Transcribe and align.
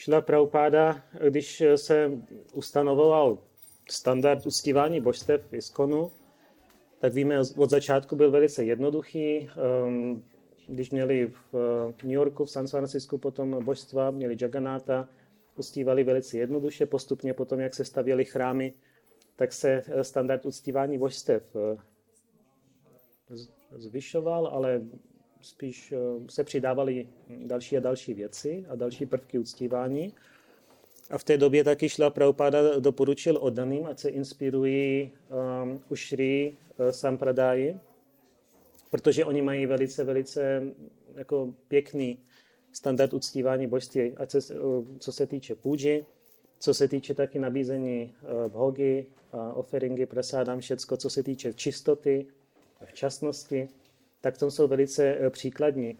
Šla 0.00 0.20
Prabhupáda, 0.20 1.02
když 1.28 1.62
se 1.76 2.10
ustanovoval 2.52 3.38
standard 3.90 4.46
uctívání 4.46 5.00
božstev 5.00 5.46
v 5.50 5.54
Iskonu, 5.54 6.10
tak 6.98 7.14
víme, 7.14 7.40
od 7.56 7.70
začátku 7.70 8.16
byl 8.16 8.30
velice 8.30 8.64
jednoduchý. 8.64 9.36
Ehm, 9.38 10.22
když 10.68 10.90
měli 10.90 11.32
v 11.52 11.92
New 12.02 12.12
Yorku, 12.12 12.44
v 12.44 12.50
San 12.50 12.66
Francisku 12.66 13.18
potom 13.18 13.64
božstva, 13.64 14.10
měli 14.10 14.36
Jagannatha, 14.40 15.08
uctívali 15.56 16.04
velice 16.04 16.38
jednoduše, 16.38 16.86
postupně 16.86 17.34
potom, 17.34 17.60
jak 17.60 17.74
se 17.74 17.84
stavěly 17.84 18.24
chrámy, 18.24 18.74
tak 19.36 19.52
se 19.52 19.82
eh, 19.86 20.04
standard 20.04 20.46
uctívání 20.46 20.98
božstev 20.98 21.42
eh, 21.56 21.76
zvyšoval, 23.76 24.46
ale 24.46 24.80
spíš 25.48 25.92
eh, 25.92 25.96
se 26.30 26.44
přidávaly 26.44 27.08
další 27.28 27.76
a 27.76 27.80
další 27.80 28.14
věci 28.14 28.64
a 28.68 28.76
další 28.76 29.06
prvky 29.06 29.38
uctívání. 29.38 30.14
A 31.10 31.18
v 31.18 31.24
té 31.24 31.38
době 31.38 31.64
taky 31.64 31.88
šla 31.88 32.10
Prabhupada 32.10 32.78
doporučil 32.78 33.38
oddaným, 33.40 33.86
ať 33.86 33.98
se 33.98 34.08
inspirují 34.08 35.12
um, 35.62 35.80
u 35.88 35.96
Šri 35.96 36.56
uh, 36.78 37.78
protože 38.90 39.24
oni 39.24 39.42
mají 39.42 39.66
velice, 39.66 40.04
velice 40.04 40.62
jako 41.14 41.54
pěkný 41.68 42.18
standard 42.72 43.14
uctívání 43.14 43.66
božství, 43.66 44.12
ať 44.16 44.30
se, 44.30 44.40
co 44.98 45.12
se 45.12 45.26
týče 45.26 45.54
půži, 45.54 46.06
co 46.58 46.74
se 46.74 46.88
týče 46.88 47.14
taky 47.14 47.38
nabízení 47.38 48.14
bhogy, 48.48 49.06
offeringy, 49.54 50.06
prasádám, 50.06 50.60
všecko, 50.60 50.96
co 50.96 51.10
se 51.10 51.22
týče 51.22 51.54
čistoty, 51.54 52.26
včasnosti, 52.84 53.68
tak 54.28 54.38
to 54.38 54.50
jsou 54.50 54.68
velice 54.68 55.16
uh, 55.16 55.30
příkladní. 55.30 55.98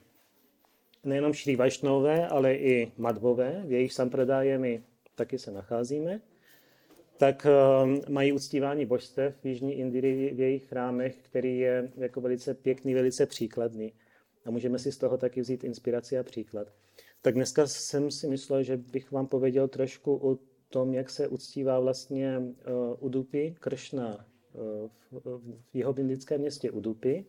Nejenom 1.04 1.32
Šri 1.32 1.56
Vašnové, 1.56 2.28
ale 2.28 2.54
i 2.54 2.92
Madvové, 2.96 3.62
v 3.66 3.72
jejich 3.72 3.92
sampradáje 3.92 4.82
taky 5.14 5.38
se 5.38 5.50
nacházíme, 5.50 6.20
tak 7.16 7.46
ehm, 7.46 8.00
mají 8.08 8.32
uctívání 8.32 8.86
božstev 8.86 9.34
v 9.42 9.46
Jižní 9.46 9.74
Indii 9.74 10.34
v 10.34 10.40
jejich 10.40 10.64
chrámech, 10.64 11.16
který 11.22 11.58
je 11.58 11.92
jako 11.96 12.20
velice 12.20 12.54
pěkný, 12.54 12.94
velice 12.94 13.26
příkladný. 13.26 13.92
A 14.44 14.50
můžeme 14.50 14.78
si 14.78 14.92
z 14.92 14.98
toho 14.98 15.16
taky 15.16 15.40
vzít 15.40 15.64
inspiraci 15.64 16.18
a 16.18 16.22
příklad. 16.22 16.68
Tak 17.22 17.34
dneska 17.34 17.66
jsem 17.66 18.10
si 18.10 18.28
myslel, 18.28 18.62
že 18.62 18.76
bych 18.76 19.12
vám 19.12 19.26
pověděl 19.26 19.68
trošku 19.68 20.16
o 20.16 20.38
tom, 20.68 20.94
jak 20.94 21.10
se 21.10 21.28
uctívá 21.28 21.80
vlastně 21.80 22.38
uh, 22.38 22.44
Udupi, 22.98 23.54
Kršna 23.60 24.26
uh, 24.52 24.88
v, 25.10 25.74
jeho 25.74 25.98
indickém 25.98 26.40
městě 26.40 26.70
Udupi. 26.70 27.24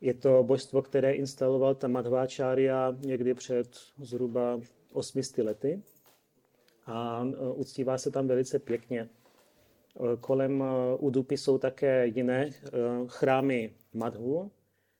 Je 0.00 0.14
to 0.14 0.42
božstvo, 0.42 0.82
které 0.82 1.12
instaloval 1.12 1.74
ta 1.74 1.88
Madhváčária 1.88 2.96
někdy 3.00 3.34
před 3.34 3.68
zhruba 3.98 4.60
800 4.92 5.38
lety 5.38 5.82
a 6.86 7.24
e, 7.24 7.52
uctívá 7.52 7.98
se 7.98 8.10
tam 8.10 8.28
velice 8.28 8.58
pěkně. 8.58 9.00
E, 9.00 9.08
kolem 10.20 10.62
e, 10.62 10.96
Udupy 10.96 11.36
jsou 11.36 11.58
také 11.58 12.06
jiné 12.06 12.50
chrámy 13.06 13.74
Madhu, 13.94 14.50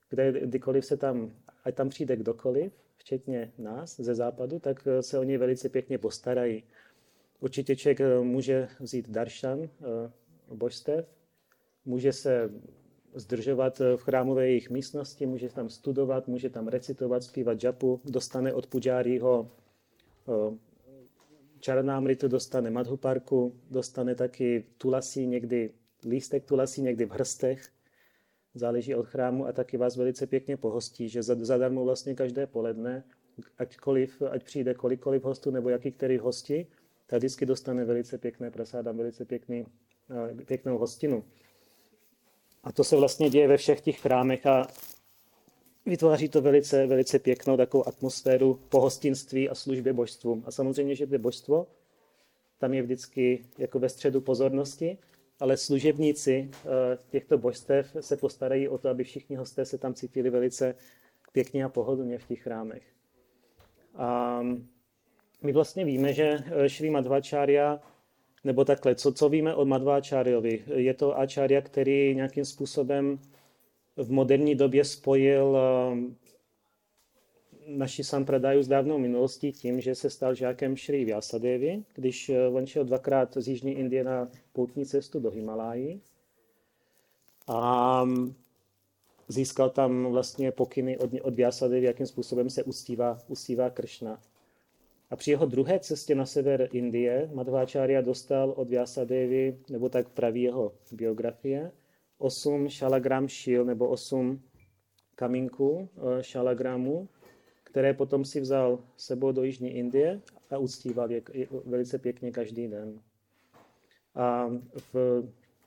kde 0.09 0.31
kdykoliv 0.31 0.85
se 0.85 0.97
tam, 0.97 1.31
ať 1.63 1.75
tam 1.75 1.89
přijde 1.89 2.15
kdokoliv, 2.15 2.73
včetně 2.97 3.53
nás 3.57 3.99
ze 3.99 4.15
západu, 4.15 4.59
tak 4.59 4.87
se 5.01 5.19
o 5.19 5.23
něj 5.23 5.37
velice 5.37 5.69
pěkně 5.69 5.97
postarají. 5.97 6.63
Určitě 7.39 7.75
člověk 7.75 7.99
může 8.21 8.67
vzít 8.79 9.09
daršan 9.09 9.69
božstev, 10.53 11.07
může 11.85 12.13
se 12.13 12.49
zdržovat 13.13 13.79
v 13.79 14.01
chrámové 14.01 14.47
jejich 14.47 14.69
místnosti, 14.69 15.25
může 15.25 15.49
tam 15.49 15.69
studovat, 15.69 16.27
může 16.27 16.49
tam 16.49 16.67
recitovat, 16.67 17.23
zpívat 17.23 17.59
džapu, 17.59 18.01
dostane 18.05 18.53
od 18.53 18.67
pujárího 18.67 19.51
Čaranámritu 21.59 22.27
dostane 22.27 22.69
Madhuparku, 22.69 23.55
dostane 23.71 24.15
taky 24.15 24.63
tulasí, 24.77 25.27
někdy 25.27 25.71
lístek 26.05 26.45
tulasí, 26.45 26.81
někdy 26.81 27.05
v 27.05 27.11
hrstech, 27.11 27.69
záleží 28.53 28.95
od 28.95 29.07
chrámu 29.07 29.47
a 29.47 29.51
taky 29.51 29.77
vás 29.77 29.97
velice 29.97 30.27
pěkně 30.27 30.57
pohostí, 30.57 31.09
že 31.09 31.23
zadarmo 31.23 31.83
vlastně 31.83 32.15
každé 32.15 32.47
poledne, 32.47 33.03
aťkoliv, 33.57 34.21
ať 34.21 34.43
přijde 34.43 34.73
kolikoliv 34.73 35.23
hostů 35.23 35.51
nebo 35.51 35.69
jaký 35.69 35.91
který 35.91 36.17
hosti, 36.17 36.67
tak 37.07 37.17
vždycky 37.17 37.45
dostane 37.45 37.85
velice 37.85 38.17
pěkné 38.17 38.51
prasáda, 38.51 38.91
velice 38.91 39.25
pěkný, 39.25 39.65
eh, 40.31 40.45
pěknou 40.45 40.77
hostinu. 40.77 41.23
A 42.63 42.71
to 42.71 42.83
se 42.83 42.95
vlastně 42.95 43.29
děje 43.29 43.47
ve 43.47 43.57
všech 43.57 43.81
těch 43.81 43.99
chrámech 43.99 44.45
a 44.45 44.67
vytváří 45.85 46.29
to 46.29 46.41
velice, 46.41 46.87
velice 46.87 47.19
pěknou 47.19 47.57
takovou 47.57 47.87
atmosféru 47.87 48.59
pohostinství 48.69 49.49
a 49.49 49.55
službě 49.55 49.93
božstvům. 49.93 50.43
A 50.45 50.51
samozřejmě, 50.51 50.95
že 50.95 51.07
to 51.07 51.19
božstvo 51.19 51.67
tam 52.59 52.73
je 52.73 52.81
vždycky 52.81 53.45
jako 53.57 53.79
ve 53.79 53.89
středu 53.89 54.21
pozornosti, 54.21 54.97
ale 55.39 55.57
služebníci 55.57 56.51
eh, 56.53 56.67
těchto 57.09 57.37
božstev 57.37 57.95
se 57.99 58.17
postarají 58.17 58.67
o 58.67 58.77
to, 58.77 58.89
aby 58.89 59.03
všichni 59.03 59.35
hosté 59.35 59.65
se 59.65 59.77
tam 59.77 59.93
cítili 59.93 60.29
velice 60.29 60.75
pěkně 61.31 61.63
a 61.63 61.69
pohodlně 61.69 62.17
v 62.17 62.27
těch 62.27 62.41
chrámech. 62.41 62.83
A 63.95 64.41
my 65.41 65.51
vlastně 65.51 65.85
víme, 65.85 66.13
že 66.13 66.39
eh, 66.45 66.69
Šri 66.69 66.89
Madhvacharya, 66.89 67.79
nebo 68.43 68.65
takhle, 68.65 68.95
co, 68.95 69.13
co 69.13 69.29
víme 69.29 69.55
o 69.55 69.65
Madhvacharyovi? 69.65 70.63
Je 70.75 70.93
to 70.93 71.19
acharya, 71.19 71.61
který 71.61 72.15
nějakým 72.15 72.45
způsobem 72.45 73.19
v 73.97 74.11
moderní 74.11 74.55
době 74.55 74.85
spojil 74.85 75.57
eh, 75.57 75.97
naši 77.67 78.03
sampradaju 78.03 78.63
z 78.63 78.67
dávnou 78.67 78.97
minulostí 78.97 79.51
tím, 79.51 79.81
že 79.81 79.95
se 79.95 80.09
stal 80.09 80.35
žákem 80.35 80.75
Šri 80.75 81.05
Vyasadevi, 81.05 81.83
když 81.93 82.29
eh, 82.29 82.47
on 82.47 82.65
šel 82.65 82.83
dvakrát 82.83 83.37
z 83.37 83.47
Jižní 83.47 83.71
Indie 83.73 84.03
na 84.03 84.29
poutní 84.53 84.85
cestu 84.85 85.19
do 85.19 85.31
Himalájí 85.31 86.01
a 87.47 88.03
mm, 88.03 88.33
získal 89.27 89.69
tam 89.69 90.05
vlastně 90.05 90.51
pokyny 90.51 90.97
od, 90.97 91.09
od 91.21 91.35
Vyasadevi, 91.35 91.85
jakým 91.85 92.05
způsobem 92.05 92.49
se 92.49 92.63
uctívá, 92.63 93.19
uctívá 93.27 93.69
Kršna. 93.69 94.21
A 95.09 95.15
při 95.15 95.31
jeho 95.31 95.45
druhé 95.45 95.79
cestě 95.79 96.15
na 96.15 96.25
sever 96.25 96.69
Indie 96.71 97.29
Madhváčárya 97.33 98.01
dostal 98.01 98.53
od 98.57 98.69
Vyasadevi, 98.69 99.57
nebo 99.69 99.89
tak 99.89 100.09
praví 100.09 100.41
jeho 100.41 100.73
biografie, 100.91 101.71
8 102.17 102.69
šalagram 102.69 103.27
šil 103.27 103.65
nebo 103.65 103.87
8 103.87 104.41
kamínků 105.15 105.89
eh, 105.97 106.23
šalagramů, 106.23 107.09
které 107.63 107.93
potom 107.93 108.25
si 108.25 108.41
vzal 108.41 108.79
sebou 108.97 109.31
do 109.31 109.43
Jižní 109.43 109.69
Indie 109.69 110.21
a 110.49 110.57
uctíval 110.57 111.11
je 111.11 111.21
velice 111.65 111.97
pěkně 111.97 112.31
každý 112.31 112.67
den. 112.67 113.01
A 114.15 114.49
v 114.93 115.23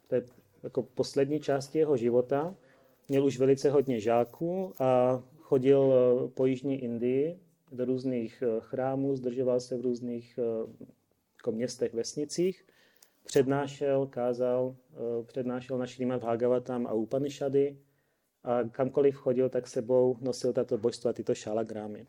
té 0.07 0.23
jako 0.63 0.83
poslední 0.83 1.41
části 1.41 1.79
jeho 1.79 1.97
života 1.97 2.55
měl 3.09 3.25
už 3.27 3.39
velice 3.39 3.71
hodně 3.71 4.01
žáků 4.01 4.73
a 4.79 5.23
chodil 5.41 5.93
eh, 5.93 6.29
po 6.29 6.47
Jižní 6.47 6.83
Indii 6.83 7.39
do 7.73 7.85
různých 7.85 8.43
eh, 8.43 8.61
chrámů, 8.61 9.17
zdržoval 9.17 9.61
se 9.61 9.77
v 9.77 9.81
různých 9.81 10.39
jako 11.39 11.53
městech, 11.53 11.95
vesnicích 11.95 12.65
přednášel, 13.25 14.07
kázal, 14.07 14.77
eh, 14.93 15.25
přednášel 15.25 15.79
na 15.79 15.87
Šrýmat 15.87 16.21
Bhagavatam 16.21 16.87
a 16.87 16.93
Upanishady 16.93 17.77
a 18.45 18.65
kamkoliv 18.65 19.15
chodil, 19.15 19.49
tak 19.49 19.69
sebou 19.69 20.17
nosil 20.21 20.53
tato 20.53 20.79
božstva, 20.79 21.13
tyto 21.13 21.35
šalagrámy. 21.35 22.07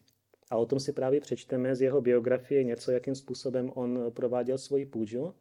A 0.50 0.58
o 0.58 0.66
tom 0.66 0.80
si 0.80 0.94
právě 0.94 1.22
přečteme 1.22 1.76
z 1.76 1.82
jeho 1.82 2.02
biografie 2.02 2.64
něco, 2.64 2.92
jakým 2.92 3.16
způsobem 3.16 3.72
on 3.76 4.12
prováděl 4.14 4.58
svoji 4.58 4.86
půjču. 4.86 5.34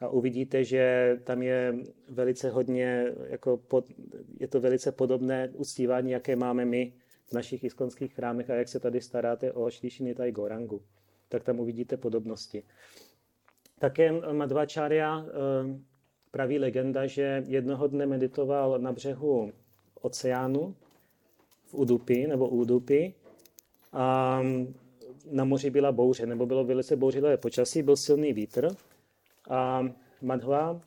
A 0.00 0.08
uvidíte, 0.08 0.64
že 0.64 1.16
tam 1.24 1.42
je 1.42 1.74
velice 2.08 2.50
hodně, 2.50 3.12
jako 3.26 3.56
pod, 3.56 3.84
je 4.40 4.48
to 4.48 4.60
velice 4.60 4.92
podobné 4.92 5.48
uctívání, 5.54 6.10
jaké 6.10 6.36
máme 6.36 6.64
my 6.64 6.92
v 7.26 7.32
našich 7.32 7.64
iskonských 7.64 8.14
chrámech 8.14 8.50
a 8.50 8.54
jak 8.54 8.68
se 8.68 8.80
tady 8.80 9.00
staráte 9.00 9.52
o 9.52 9.70
Šlišinitai 9.70 10.32
Gorangu. 10.32 10.82
Tak 11.28 11.44
tam 11.44 11.60
uvidíte 11.60 11.96
podobnosti. 11.96 12.62
Také 13.78 14.12
Madhvacharya 14.32 15.26
eh, 15.26 15.32
praví 16.30 16.58
legenda, 16.58 17.06
že 17.06 17.44
jednoho 17.46 17.86
dne 17.86 18.06
meditoval 18.06 18.78
na 18.78 18.92
břehu 18.92 19.52
oceánu 20.00 20.74
v 21.66 21.74
Udupi 21.74 22.26
nebo 22.26 22.48
Udupi 22.48 23.14
a 23.92 24.40
na 25.30 25.44
moři 25.44 25.70
byla 25.70 25.92
bouře, 25.92 26.26
nebo 26.26 26.46
bylo 26.46 26.64
velice 26.64 26.96
bouřivé 26.96 27.36
počasí, 27.36 27.82
byl 27.82 27.96
silný 27.96 28.32
vítr 28.32 28.68
a 29.50 29.82
Madhva, 30.22 30.80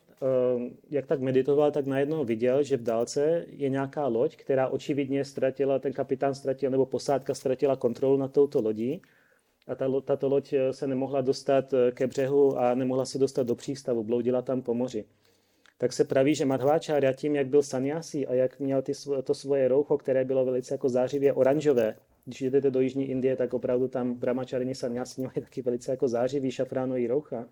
jak 0.90 1.06
tak 1.06 1.20
meditoval, 1.20 1.70
tak 1.70 1.86
najednou 1.86 2.24
viděl, 2.24 2.62
že 2.62 2.76
v 2.76 2.82
dálce 2.82 3.44
je 3.48 3.68
nějaká 3.68 4.06
loď, 4.06 4.36
která 4.36 4.68
očividně 4.68 5.24
ztratila, 5.24 5.78
ten 5.78 5.92
kapitán 5.92 6.34
ztratil, 6.34 6.70
nebo 6.70 6.86
posádka 6.86 7.34
ztratila 7.34 7.76
kontrolu 7.76 8.16
nad 8.16 8.32
touto 8.32 8.60
lodí 8.60 9.02
a 9.66 9.74
ta, 9.74 10.00
tato 10.00 10.28
loď 10.28 10.52
eh, 10.52 10.72
se 10.72 10.86
nemohla 10.86 11.20
dostat 11.20 11.72
eh, 11.72 11.92
ke 11.92 12.06
břehu 12.06 12.58
a 12.58 12.74
nemohla 12.74 13.04
se 13.04 13.18
dostat 13.18 13.46
do 13.46 13.54
přístavu, 13.54 14.04
bloudila 14.04 14.42
tam 14.42 14.62
po 14.62 14.74
moři. 14.74 15.04
Tak 15.78 15.92
se 15.92 16.04
praví, 16.04 16.34
že 16.34 16.44
Madhváčárya 16.44 17.12
tím, 17.12 17.36
jak 17.36 17.46
byl 17.46 17.62
sanyasí 17.62 18.26
a 18.26 18.34
jak 18.34 18.60
měl 18.60 18.82
ty, 18.82 18.92
to 19.24 19.34
svoje 19.34 19.68
roucho, 19.68 19.98
které 19.98 20.24
bylo 20.24 20.44
velice 20.44 20.74
jako 20.74 20.88
zářivě 20.88 21.32
oranžové, 21.32 21.94
když 22.24 22.42
jdete 22.42 22.70
do 22.70 22.80
Jižní 22.80 23.10
Indie, 23.10 23.36
tak 23.36 23.54
opravdu 23.54 23.88
tam 23.88 24.14
brahmačarini 24.14 24.74
sanyasi 24.74 25.20
mají 25.20 25.40
taky 25.40 25.62
velice 25.62 25.90
jako 25.90 26.08
zářivý 26.08 26.50
šafránový 26.50 27.06
roucha. 27.06 27.48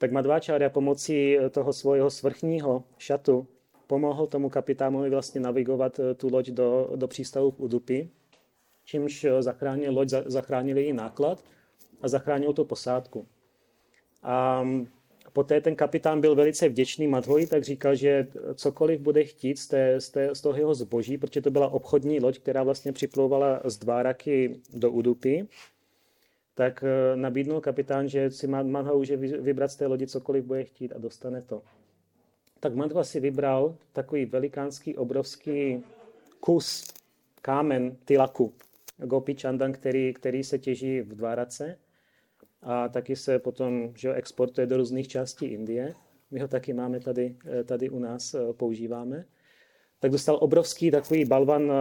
Tak 0.00 0.12
Madhváčárya 0.12 0.70
pomocí 0.70 1.38
toho 1.50 1.72
svého 1.72 2.10
svrchního 2.10 2.84
šatu 2.98 3.46
pomohl 3.86 4.26
tomu 4.26 4.48
kapitánovi 4.48 5.10
vlastně 5.10 5.40
navigovat 5.40 6.00
eh, 6.00 6.14
tu 6.14 6.28
loď 6.32 6.50
do, 6.50 6.90
do 6.96 7.08
přístavu 7.08 7.50
v 7.50 7.60
Udupi, 7.60 8.08
čímž 8.84 9.24
eh, 9.24 9.42
zachránil 9.42 9.92
loď, 9.94 10.08
zachránil 10.26 10.78
její 10.78 10.92
náklad 10.92 11.44
a 12.02 12.08
zachránil 12.08 12.52
tu 12.52 12.64
posádku. 12.64 13.26
A 14.22 14.62
mm, 14.62 14.86
poté 15.32 15.60
ten 15.60 15.76
kapitán 15.76 16.20
byl 16.20 16.34
velice 16.34 16.68
vděčný 16.68 17.06
Madhoji, 17.06 17.46
tak 17.46 17.64
říkal, 17.64 17.94
že 17.94 18.26
cokoliv 18.54 19.00
bude 19.00 19.24
chtít 19.24 19.58
z, 19.58 19.66
té, 19.66 20.00
z, 20.00 20.10
té, 20.10 20.34
z 20.34 20.40
toho 20.40 20.56
jeho 20.56 20.74
zboží, 20.74 21.18
protože 21.18 21.42
to 21.42 21.50
byla 21.50 21.68
obchodní 21.68 22.20
loď, 22.20 22.38
která 22.38 22.62
vlastně 22.62 22.92
připlouvala 22.92 23.60
z 23.64 23.78
Dváraky 23.78 24.60
do 24.72 24.90
Udupy, 24.90 25.48
tak 26.54 26.84
eh, 26.84 27.16
nabídnul 27.16 27.60
kapitán, 27.60 28.08
že 28.08 28.30
si 28.30 28.46
Madha 28.46 28.94
může 28.94 29.16
vybrat 29.16 29.68
z 29.68 29.76
té 29.76 29.86
lodi 29.86 30.06
cokoliv 30.06 30.44
bude 30.44 30.64
chtít 30.64 30.92
a 30.92 30.98
dostane 30.98 31.42
to. 31.42 31.62
Tak 32.60 32.74
Madhva 32.74 33.04
si 33.04 33.20
vybral 33.20 33.76
takový 33.92 34.26
velikánský, 34.26 34.96
obrovský 34.96 35.84
kus, 36.40 36.94
kámen 37.42 37.96
tilaku, 38.04 38.52
Gopi 38.96 39.34
Chandan, 39.34 39.72
který, 39.72 40.14
který 40.14 40.44
se 40.44 40.58
těží 40.58 41.00
v 41.00 41.14
Dvárace 41.14 41.78
a 42.62 42.88
taky 42.88 43.16
se 43.16 43.38
potom 43.38 43.92
že 43.96 44.14
exportuje 44.14 44.66
do 44.66 44.76
různých 44.76 45.08
částí 45.08 45.46
Indie. 45.46 45.94
My 46.30 46.40
ho 46.40 46.48
taky 46.48 46.72
máme 46.72 47.00
tady, 47.00 47.36
eh, 47.60 47.64
tady 47.64 47.90
u 47.90 47.98
nás, 47.98 48.34
eh, 48.34 48.52
používáme. 48.52 49.24
Tak 50.00 50.10
dostal 50.10 50.38
obrovský 50.40 50.90
takový 50.90 51.24
balvan 51.24 51.72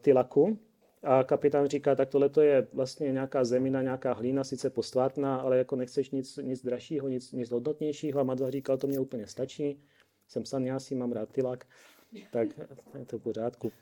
tilaku, 0.00 0.58
a 1.02 1.24
kapitán 1.24 1.66
říká, 1.66 1.94
tak 1.94 2.08
tohle 2.08 2.30
je 2.40 2.66
vlastně 2.72 3.12
nějaká 3.12 3.44
zemina, 3.44 3.82
nějaká 3.82 4.12
hlína, 4.12 4.44
sice 4.44 4.70
postvátná, 4.70 5.36
ale 5.36 5.58
jako 5.58 5.76
nechceš 5.76 6.10
nic, 6.10 6.36
nic 6.42 6.62
dražšího, 6.64 7.08
nic, 7.08 7.32
nic 7.32 7.50
hodnotnějšího. 7.50 8.20
A 8.20 8.22
Madva 8.22 8.50
říkal, 8.50 8.76
to 8.76 8.86
mě 8.86 9.00
úplně 9.00 9.26
stačí. 9.26 9.80
Jsem 10.28 10.44
si 10.78 10.94
mám 10.94 11.12
rád 11.12 11.28
tylak, 11.28 11.66
tak 12.32 12.48
je 12.98 13.04
to 13.04 13.18
v 13.18 13.22
pořádku. 13.22 13.72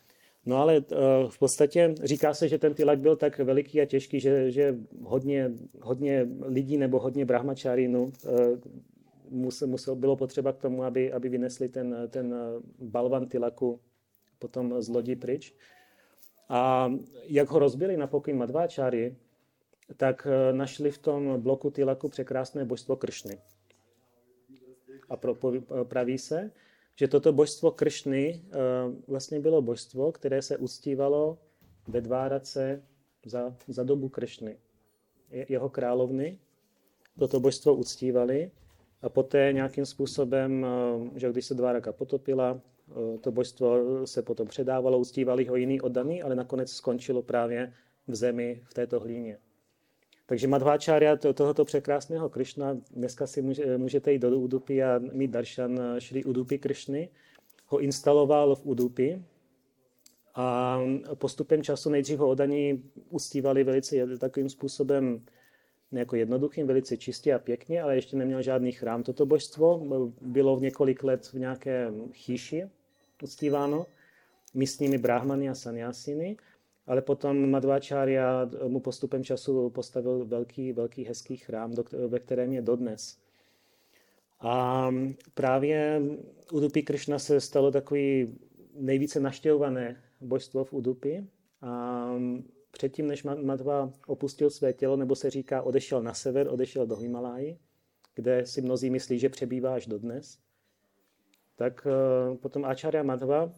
No 0.46 0.56
ale 0.56 0.78
uh, 0.78 1.30
v 1.30 1.38
podstatě 1.38 1.94
říká 2.02 2.34
se, 2.34 2.48
že 2.48 2.58
ten 2.58 2.74
tylak 2.74 2.98
byl 2.98 3.16
tak 3.16 3.38
veliký 3.38 3.80
a 3.80 3.86
těžký, 3.86 4.20
že, 4.20 4.50
že 4.50 4.76
hodně, 5.02 5.50
hodně 5.82 6.28
lidí 6.42 6.76
nebo 6.76 6.98
hodně 6.98 7.24
brahmačárínů 7.24 8.02
uh, 8.04 8.58
musel, 9.30 9.68
musel, 9.68 9.96
bylo 9.96 10.16
potřeba 10.16 10.52
k 10.52 10.58
tomu, 10.58 10.84
aby, 10.84 11.12
aby 11.12 11.28
vynesli 11.28 11.68
ten, 11.68 11.96
ten 12.08 12.34
balvan 12.80 13.28
tylaku 13.28 13.80
potom 14.38 14.82
z 14.82 14.88
lodi 14.88 15.16
pryč. 15.16 15.54
A 16.50 16.92
jak 17.24 17.50
ho 17.50 17.58
rozbili 17.58 17.96
na 17.96 18.06
pokyn 18.06 18.36
Madváčáry, 18.36 19.16
tak 19.96 20.26
eh, 20.26 20.52
našli 20.52 20.90
v 20.90 20.98
tom 20.98 21.40
bloku 21.40 21.70
Tilaku 21.70 22.08
překrásné 22.08 22.64
božstvo 22.64 22.96
Kršny. 22.96 23.38
A 25.08 25.16
pro, 25.16 25.34
praví 25.84 26.18
se, 26.18 26.50
že 26.96 27.08
toto 27.08 27.32
božstvo 27.32 27.70
Kršny 27.70 28.42
eh, 28.42 28.56
vlastně 29.08 29.40
bylo 29.40 29.62
božstvo, 29.62 30.12
které 30.12 30.42
se 30.42 30.56
uctívalo 30.56 31.38
ve 31.88 32.00
Dvárace 32.00 32.82
za, 33.24 33.56
za 33.68 33.82
dobu 33.82 34.08
Kršny. 34.08 34.58
Jeho 35.30 35.68
královny 35.68 36.38
toto 37.18 37.40
božstvo 37.40 37.74
uctívali 37.74 38.50
a 39.02 39.08
poté 39.08 39.52
nějakým 39.52 39.86
způsobem, 39.86 40.66
eh, 40.66 41.18
že 41.18 41.30
když 41.30 41.46
se 41.46 41.54
Dváraka 41.54 41.92
potopila, 41.92 42.60
to 43.20 43.32
božstvo 43.32 43.76
se 44.06 44.22
potom 44.22 44.48
předávalo, 44.48 44.98
uctívali 44.98 45.44
ho 45.44 45.56
jiný 45.56 45.80
oddaný, 45.80 46.22
ale 46.22 46.34
nakonec 46.34 46.72
skončilo 46.72 47.22
právě 47.22 47.72
v 48.08 48.14
zemi, 48.14 48.62
v 48.64 48.74
této 48.74 49.00
hlíně. 49.00 49.38
Takže 50.26 50.48
Madhváčárya 50.48 51.16
tohoto 51.16 51.64
překrásného 51.64 52.28
Krišna, 52.28 52.76
dneska 52.90 53.26
si 53.26 53.42
můžete 53.76 54.12
jít 54.12 54.18
do 54.18 54.38
Udupy 54.38 54.82
a 54.82 55.00
mít 55.12 55.30
daršan 55.30 55.80
Šri 55.98 56.24
Udupy 56.24 56.58
Krišny, 56.58 57.08
ho 57.66 57.78
instaloval 57.78 58.56
v 58.56 58.66
Udupi 58.66 59.22
a 60.34 60.80
postupem 61.14 61.62
času 61.62 61.90
nejdřív 61.90 62.18
ho 62.18 62.28
oddaní 62.28 62.82
uctívali 63.08 63.64
velice 63.64 64.18
takovým 64.18 64.48
způsobem 64.48 65.24
jako 65.92 66.16
jednoduchým, 66.16 66.66
velice 66.66 66.96
čistě 66.96 67.34
a 67.34 67.38
pěkně, 67.38 67.82
ale 67.82 67.94
ještě 67.94 68.16
neměl 68.16 68.42
žádný 68.42 68.72
chrám. 68.72 69.02
Toto 69.02 69.26
božstvo 69.26 69.86
bylo 70.20 70.56
v 70.56 70.62
několik 70.62 71.04
let 71.04 71.26
v 71.26 71.34
nějaké 71.34 71.92
chýši, 72.12 72.64
uctíváno 73.22 73.86
místními 74.54 74.98
brahmany 74.98 75.48
a 75.48 75.54
sanyasiny, 75.54 76.36
ale 76.86 77.02
potom 77.02 77.50
Madhváčárya 77.50 78.50
mu 78.68 78.80
postupem 78.80 79.24
času 79.24 79.70
postavil 79.70 80.24
velký, 80.24 80.72
velký 80.72 81.04
hezký 81.04 81.36
chrám, 81.36 81.74
ve 82.08 82.18
kterém 82.18 82.52
je 82.52 82.62
dodnes. 82.62 83.18
A 84.40 84.90
právě 85.34 86.02
Udupi 86.52 86.82
Krishna 86.82 87.18
se 87.18 87.40
stalo 87.40 87.70
takový 87.70 88.38
nejvíce 88.74 89.20
naštěvované 89.20 90.02
božstvo 90.20 90.64
v 90.64 90.72
Udupi. 90.72 91.26
A 91.62 92.14
předtím, 92.70 93.06
než 93.06 93.22
Madhva 93.22 93.92
opustil 94.06 94.50
své 94.50 94.72
tělo, 94.72 94.96
nebo 94.96 95.16
se 95.16 95.30
říká, 95.30 95.62
odešel 95.62 96.02
na 96.02 96.14
sever, 96.14 96.48
odešel 96.48 96.86
do 96.86 96.96
Himaláji, 96.96 97.58
kde 98.14 98.46
si 98.46 98.62
mnozí 98.62 98.90
myslí, 98.90 99.18
že 99.18 99.28
přebývá 99.28 99.74
až 99.74 99.86
dodnes, 99.86 100.38
tak 101.60 101.86
eh, 101.86 102.36
potom 102.36 102.64
Acharya 102.64 103.02
Madhva, 103.02 103.52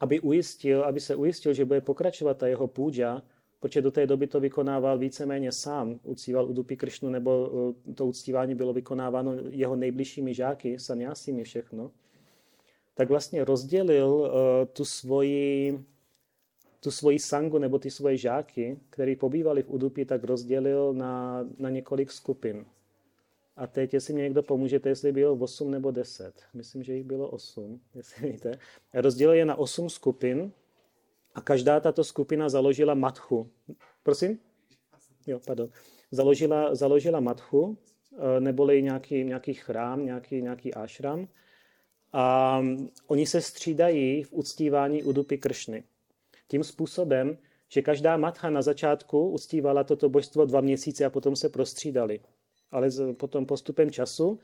aby, 0.00 0.20
ujistil, 0.20 0.84
aby 0.84 1.00
se 1.00 1.16
ujistil, 1.16 1.52
že 1.52 1.64
bude 1.64 1.80
pokračovat 1.80 2.38
ta 2.38 2.46
jeho 2.46 2.66
půdža, 2.68 3.22
protože 3.60 3.82
do 3.82 3.90
té 3.90 4.06
doby 4.06 4.26
to 4.26 4.40
vykonával 4.40 4.98
víceméně 4.98 5.52
sám, 5.52 5.98
uctíval 6.02 6.46
Udupi 6.46 6.76
Kršnu, 6.76 7.10
nebo 7.10 7.50
eh, 7.88 7.94
to 7.94 8.06
uctívání 8.06 8.54
bylo 8.54 8.72
vykonáváno 8.72 9.34
jeho 9.50 9.76
nejbližšími 9.76 10.34
žáky, 10.34 10.78
sanyásími 10.78 11.44
všechno, 11.44 11.90
tak 12.94 13.08
vlastně 13.08 13.44
rozdělil 13.44 14.08
uh, 14.08 14.30
tu 14.72 14.84
svoji, 14.84 15.78
tu 16.80 16.90
svoji 16.90 17.18
sangu 17.18 17.58
nebo 17.58 17.78
ty 17.78 17.90
svoje 17.90 18.16
žáky, 18.16 18.78
který 18.90 19.16
pobývali 19.16 19.62
v 19.62 19.70
Udupi, 19.70 20.04
tak 20.04 20.24
rozdělil 20.24 20.92
na, 20.92 21.44
na 21.58 21.70
několik 21.70 22.12
skupin. 22.12 22.64
A 23.56 23.66
teď, 23.66 23.94
jestli 23.94 24.14
mě 24.14 24.22
někdo 24.22 24.42
pomůžete, 24.42 24.88
jestli 24.88 25.12
bylo 25.12 25.34
8 25.34 25.70
nebo 25.70 25.90
10. 25.90 26.42
Myslím, 26.54 26.82
že 26.82 26.94
jich 26.94 27.04
bylo 27.04 27.28
8, 27.28 27.80
jestli 27.94 28.32
víte. 28.32 28.58
Rozdělil 28.94 29.34
je 29.34 29.44
na 29.44 29.54
8 29.54 29.90
skupin 29.90 30.52
a 31.34 31.40
každá 31.40 31.80
tato 31.80 32.04
skupina 32.04 32.48
založila 32.48 32.94
matchu. 32.94 33.50
Prosím? 34.02 34.38
Jo, 35.26 35.40
pardon. 35.46 35.68
Založila, 36.10 36.74
založila 36.74 37.20
matchu, 37.20 37.78
eh, 38.12 38.40
neboli 38.40 38.82
nějaký, 38.82 39.24
nějaký 39.24 39.54
chrám, 39.54 40.06
nějaký, 40.06 40.42
nějaký 40.42 40.74
ashram. 40.74 41.28
A 42.12 42.60
oni 43.06 43.26
se 43.26 43.40
střídají 43.40 44.22
v 44.22 44.32
uctívání 44.32 45.02
Udupy 45.02 45.38
Kršny. 45.38 45.84
Tím 46.48 46.64
způsobem, 46.64 47.38
že 47.68 47.82
každá 47.82 48.16
matcha 48.16 48.50
na 48.50 48.62
začátku 48.62 49.28
uctívala 49.28 49.84
toto 49.84 50.08
božstvo 50.08 50.44
dva 50.44 50.60
měsíce 50.60 51.04
a 51.04 51.10
potom 51.10 51.36
se 51.36 51.48
prostřídali 51.48 52.20
ale 52.70 52.88
potom 53.12 53.46
postupem 53.46 53.90
času 53.90 54.38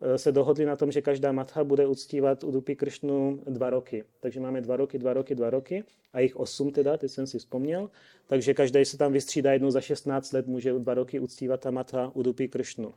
e, 0.00 0.18
se 0.18 0.32
dohodli 0.32 0.64
na 0.64 0.76
tom, 0.76 0.92
že 0.92 1.02
každá 1.02 1.32
matha 1.32 1.64
bude 1.64 1.86
uctívat 1.86 2.44
Udupi 2.44 2.76
Kršnu 2.76 3.42
dva 3.46 3.70
roky. 3.70 4.04
Takže 4.20 4.40
máme 4.40 4.60
dva 4.60 4.76
roky, 4.76 4.98
dva 4.98 5.12
roky, 5.12 5.34
dva 5.34 5.50
roky 5.50 5.84
a 6.12 6.20
jich 6.20 6.36
osm 6.36 6.72
teda, 6.72 6.96
teď 6.96 7.10
jsem 7.10 7.26
si 7.26 7.38
vzpomněl. 7.38 7.90
Takže 8.26 8.54
každý 8.54 8.84
se 8.84 8.98
tam 8.98 9.12
vystřídá 9.12 9.52
jednou 9.52 9.70
za 9.70 9.80
16 9.80 10.32
let, 10.32 10.46
může 10.46 10.72
dva 10.72 10.94
roky 10.94 11.20
uctívat 11.20 11.60
ta 11.60 11.70
matha 11.70 12.10
Udupi 12.14 12.48
Kršnu. 12.48 12.94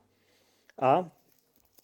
A 0.82 1.12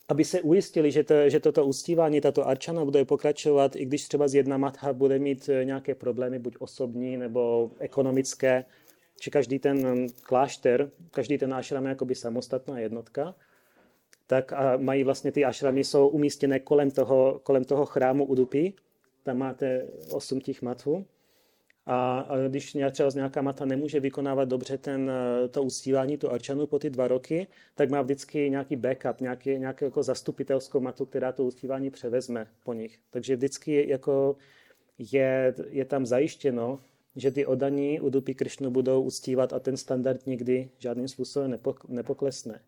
aby 0.09 0.25
se 0.25 0.41
ujistili, 0.41 0.91
že, 0.91 1.03
to, 1.03 1.29
že 1.29 1.39
toto 1.39 1.65
uctívání, 1.65 2.21
tato 2.21 2.47
arčana 2.47 2.85
bude 2.85 3.05
pokračovat, 3.05 3.75
i 3.75 3.85
když 3.85 4.07
třeba 4.07 4.27
z 4.27 4.35
jedna 4.35 4.57
matha 4.57 4.93
bude 4.93 5.19
mít 5.19 5.49
e, 5.49 5.65
nějaké 5.65 5.95
problémy, 5.95 6.39
buď 6.39 6.55
osobní 6.59 7.17
nebo 7.17 7.71
ekonomické, 7.79 8.65
že 9.21 9.31
každý 9.31 9.59
ten 9.59 10.07
klášter, 10.23 10.91
každý 11.11 11.37
ten 11.37 11.53
ashram 11.53 11.85
je 11.85 11.89
jakoby 11.89 12.15
samostatná 12.15 12.79
jednotka, 12.79 13.35
tak 14.27 14.53
a 14.53 14.77
mají 14.77 15.03
vlastně 15.03 15.31
ty 15.31 15.45
ashramy 15.45 15.83
jsou 15.83 16.07
umístěné 16.07 16.59
kolem 16.59 16.91
toho, 16.91 17.39
kolem 17.43 17.63
toho 17.63 17.85
chrámu 17.85 18.25
Udupi, 18.25 18.73
tam 19.23 19.37
máte 19.37 19.85
osm 20.11 20.41
těch 20.41 20.61
matů. 20.61 21.05
A, 21.85 22.27
když 22.47 22.77
třeba 22.91 23.09
nějaká 23.15 23.41
mata 23.41 23.65
nemůže 23.65 23.99
vykonávat 23.99 24.49
dobře 24.49 24.77
ten, 24.77 25.11
to 25.51 25.63
uctívání, 25.63 26.17
tu 26.17 26.31
arčanu 26.31 26.67
po 26.67 26.79
ty 26.79 26.89
dva 26.89 27.07
roky, 27.07 27.47
tak 27.75 27.89
má 27.89 28.01
vždycky 28.01 28.49
nějaký 28.49 28.75
backup, 28.75 29.21
nějaký, 29.21 29.49
nějaký 29.57 29.85
jako 29.85 30.03
zastupitelskou 30.03 30.79
matu, 30.79 31.05
která 31.05 31.31
to 31.31 31.43
uctívání 31.43 31.89
převezme 31.91 32.47
po 32.63 32.73
nich. 32.73 32.99
Takže 33.09 33.35
vždycky 33.35 33.89
jako 33.89 34.35
je, 34.97 35.55
je 35.69 35.85
tam 35.85 36.05
zajištěno, 36.05 36.79
že 37.15 37.31
ty 37.31 37.45
odaní 37.45 37.99
Udupi 37.99 38.35
Kršnu 38.35 38.71
budou 38.71 39.03
uctívat 39.03 39.53
a 39.53 39.59
ten 39.59 39.77
standard 39.77 40.27
nikdy 40.27 40.69
žádným 40.77 41.07
způsobem 41.07 41.59
nepoklesne. 41.87 42.61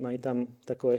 Mají 0.00 0.18
tam 0.18 0.46
takové, 0.64 0.98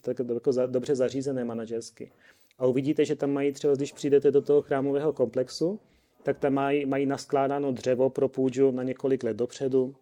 takové 0.00 0.34
jako 0.34 0.52
dobře 0.66 0.94
zařízené 0.94 1.44
manažersky. 1.44 2.12
A 2.58 2.66
uvidíte, 2.66 3.04
že 3.04 3.16
tam 3.16 3.30
mají 3.30 3.52
třeba, 3.52 3.74
když 3.74 3.92
přijdete 3.92 4.30
do 4.30 4.42
toho 4.42 4.62
chrámového 4.62 5.12
komplexu, 5.12 5.80
tak 6.22 6.38
tam 6.38 6.52
mají, 6.52 6.86
mají 6.86 7.06
naskládáno 7.06 7.72
dřevo 7.72 8.10
pro 8.10 8.28
půjču 8.28 8.70
na 8.70 8.82
několik 8.82 9.24
let 9.24 9.36
dopředu. 9.36 9.94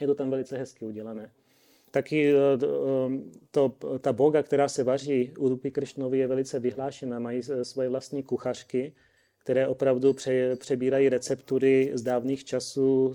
Je 0.00 0.06
to 0.06 0.14
tam 0.14 0.30
velice 0.30 0.58
hezky 0.58 0.84
udělané. 0.84 1.30
Taky 1.90 2.34
eh, 2.34 2.36
to, 3.50 3.74
ta 4.00 4.12
boga, 4.12 4.42
která 4.42 4.68
se 4.68 4.84
vaří 4.84 5.32
u 5.38 5.48
Rupy 5.48 5.70
Kršnovi, 5.70 6.18
je 6.18 6.26
velice 6.26 6.58
vyhlášená. 6.58 7.18
Mají 7.18 7.42
svoje 7.62 7.88
vlastní 7.88 8.22
kuchařky, 8.22 8.92
které 9.46 9.68
opravdu 9.68 10.14
pře, 10.14 10.56
přebírají 10.56 11.08
receptury 11.08 11.90
z 11.94 12.02
dávných 12.02 12.44
časů, 12.44 13.14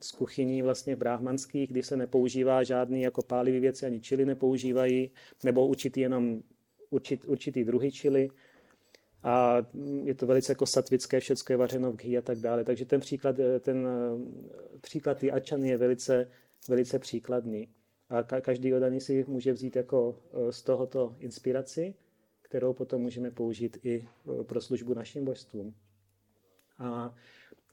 z 0.00 0.12
kuchyní 0.12 0.62
vlastně 0.62 0.96
brahmanských, 0.96 1.70
kdy 1.70 1.82
se 1.82 1.96
nepoužívá 1.96 2.62
žádný 2.62 3.02
jako 3.02 3.22
pálivý 3.22 3.60
věci, 3.60 3.86
ani 3.86 4.00
čili 4.00 4.24
nepoužívají, 4.24 5.10
nebo 5.44 5.66
určitý 5.66 6.00
jenom 6.00 6.40
určit, 6.90 7.24
určitý 7.24 7.64
druhý 7.64 7.92
čili. 7.92 8.28
A 9.22 9.66
je 10.04 10.14
to 10.14 10.26
velice 10.26 10.52
jako 10.52 10.66
satvické, 10.66 11.20
všechno 11.20 11.52
je 11.52 11.56
vařeno 11.56 11.92
v 11.92 11.96
ghi 11.96 12.18
a 12.18 12.22
tak 12.22 12.38
dále. 12.38 12.64
Takže 12.64 12.84
ten 12.84 13.00
příklad, 13.00 13.36
ten 13.60 13.88
příklad 14.80 15.18
ty 15.18 15.30
ačany 15.30 15.68
je 15.68 15.76
velice, 15.76 16.30
velice 16.68 16.98
příkladný. 16.98 17.68
A 18.08 18.22
každý 18.22 18.74
odaný 18.74 19.00
si 19.00 19.24
může 19.28 19.52
vzít 19.52 19.76
jako 19.76 20.18
e, 20.32 20.52
z 20.52 20.62
tohoto 20.62 21.16
inspiraci, 21.18 21.94
kterou 22.56 22.72
potom 22.72 23.02
můžeme 23.02 23.30
použít 23.30 23.78
i 23.82 24.08
e, 24.40 24.44
pro 24.44 24.60
službu 24.60 24.94
našim 24.94 25.24
božstvům. 25.24 25.74
A 26.78 27.14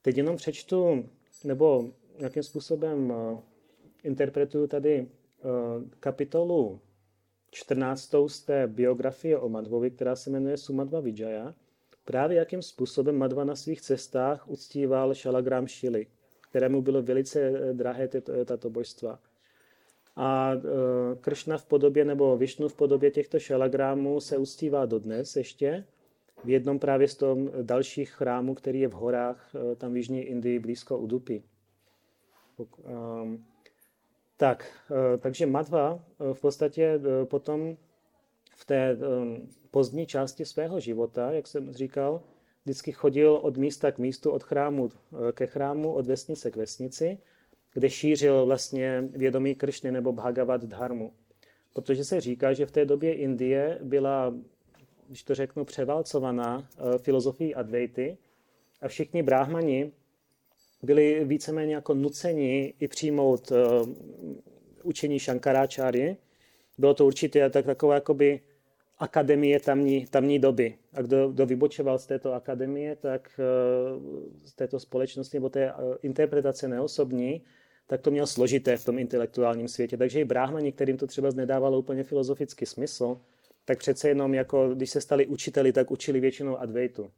teď 0.02 0.18
jenom 0.18 0.36
přečtu, 0.36 1.10
nebo 1.44 1.90
nějakým 2.20 2.44
způsobem 2.44 3.12
e, 3.12 3.38
interpretuju 4.04 4.68
tady 4.68 5.08
kapitolu 6.00 6.80
14. 7.52 8.16
z 8.28 8.40
té 8.40 8.68
biografie 8.68 9.38
o 9.38 9.50
Madvovi, 9.50 9.92
která 9.92 10.16
se 10.16 10.30
jmenuje 10.30 10.58
Sumadva 10.58 11.00
Vijaya, 11.00 11.56
právě 12.06 12.38
jakým 12.38 12.62
způsobem 12.62 13.18
Madva 13.18 13.44
na 13.44 13.56
svých 13.56 13.82
cestách 13.82 14.50
uctíval 14.50 15.13
Šalagram 15.13 15.68
Šili, 15.68 16.08
kterému 16.50 16.82
bylo 16.82 17.02
velice 17.02 17.52
drahé 17.74 18.10
tato 18.46 18.70
božstva. 18.70 19.20
A 20.15 20.51
e, 20.53 20.60
Kršna 21.22 21.58
v 21.58 21.65
podobě 21.65 22.05
nebo 22.05 22.38
Višnu 22.38 22.67
v 22.67 22.75
podobě 22.75 23.12
těchto 23.12 23.39
šalagrámů 23.39 24.20
se 24.20 24.38
uctívá 24.38 24.86
dodnes 24.86 25.36
ještě. 25.36 25.86
V 26.43 26.50
jednom 26.50 26.79
právě 26.79 27.08
z 27.08 27.15
tom 27.15 27.51
dalších 27.62 28.12
chrámů, 28.12 28.55
který 28.55 28.79
je 28.79 28.88
v 28.88 28.93
horách, 28.93 29.51
e, 29.55 29.75
tam 29.75 29.93
v 29.93 29.98
Jižní 29.98 30.22
Indii, 30.22 30.60
blízko 30.60 30.98
Udupy. 30.98 31.43
Tak, 34.38 34.65
e, 34.91 35.17
takže 35.17 35.46
Madva 35.46 36.03
v 36.34 36.41
podstatě 36.41 37.00
potom 37.24 37.77
v 38.55 38.65
té 38.65 38.98
pozdní 39.72 40.05
části 40.05 40.46
svého 40.46 40.79
života, 40.79 41.32
jak 41.32 41.48
jsem 41.48 41.74
říkal, 41.74 42.22
vždycky 42.63 42.91
chodil 42.91 43.39
od 43.41 43.58
místa 43.58 43.91
k 43.91 43.98
místu, 43.98 44.32
od 44.32 44.43
chrámu 44.43 44.89
ke 45.32 45.48
chrámu, 45.48 45.93
od 45.93 46.08
vesnice 46.08 46.51
k 46.51 46.55
vesnici 46.55 47.17
kde 47.74 47.89
šířil 47.89 48.46
vlastně 48.46 49.03
vědomí 49.12 49.56
Kršny 49.56 49.92
nebo 49.92 50.12
Bhagavad 50.12 50.63
Dharmu. 50.65 51.13
Protože 51.74 52.06
se 52.06 52.22
říká, 52.22 52.53
že 52.53 52.65
v 52.65 52.72
té 52.72 52.86
době 52.86 53.13
Indie 53.13 53.80
byla, 53.84 54.34
když 55.08 55.24
to 55.24 55.36
řeknu, 55.36 55.65
převálcovaná 55.65 56.68
eh, 56.77 56.98
filozofii 56.98 57.56
Advaity 57.56 58.18
a 58.82 58.88
všichni 58.88 59.24
bráhmani 59.24 59.92
byli 60.84 61.25
víceméně 61.25 61.75
jako 61.75 61.94
nuceni 61.94 62.74
i 62.80 62.88
přijmout 62.88 63.51
uh, 63.51 63.89
učení 64.84 65.20
Shankaráčáry. 65.20 66.18
Bylo 66.77 66.94
to 66.94 67.06
určitě 67.06 67.50
tak, 67.50 67.65
taková 67.65 67.96
jakoby 67.96 68.39
akademie 69.00 69.60
tamní, 69.60 70.06
tamní 70.06 70.39
doby. 70.39 70.77
A 70.94 71.01
kdo, 71.01 71.30
kdo 71.30 71.46
vybočoval 71.46 72.00
z 72.00 72.06
této 72.06 72.34
akademie, 72.34 72.96
tak 72.96 73.39
uh, 73.96 74.03
z 74.44 74.53
této 74.53 74.80
společnosti 74.80 75.38
nebo 75.38 75.50
té 75.50 75.74
interpretace 76.01 76.68
neosobní, 76.68 77.42
tak 77.88 78.02
to 78.02 78.12
měl 78.12 78.28
složité 78.28 78.78
v 78.78 78.86
tom 78.86 79.00
intelektuálním 79.00 79.68
světě. 79.68 79.98
Takže 79.98 80.20
i 80.20 80.25
bráhmani, 80.25 80.72
kterým 80.72 80.98
to 80.98 81.08
třeba 81.08 81.30
nedávalo 81.36 81.80
úplně 81.80 82.04
filozofický 82.04 82.66
smysl, 82.66 83.20
tak 83.66 83.80
přece 83.80 84.08
jenom, 84.08 84.34
jako 84.34 84.70
když 84.74 84.90
se 84.90 85.02
stali 85.02 85.28
učiteli, 85.28 85.74
tak 85.74 85.92
učili 85.92 86.20
většinou 86.20 86.58
Advaitu. 86.58 87.12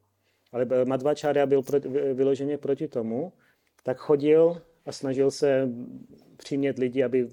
Ale 0.51 0.67
Madhvacharya 0.85 1.45
byl 1.45 1.61
proti, 1.61 1.87
vyloženě 2.13 2.57
proti 2.57 2.87
tomu, 2.87 3.33
tak 3.83 3.97
chodil 3.97 4.61
a 4.85 4.91
snažil 4.91 5.31
se 5.31 5.69
přimět 6.37 6.77
lidi, 6.77 7.03
aby, 7.03 7.27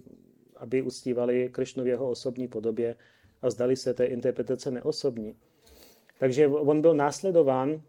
aby 0.56 0.82
uctívali 0.82 1.48
Kršnu 1.52 1.84
v 1.84 1.86
jeho 1.86 2.10
osobní 2.10 2.48
podobě 2.48 2.96
a 3.42 3.50
zdali 3.50 3.76
se 3.76 3.94
té 3.94 4.04
interpretace 4.04 4.70
neosobní. 4.70 5.36
Takže 6.18 6.48
on 6.48 6.80
byl 6.80 6.94
následován 6.94 7.82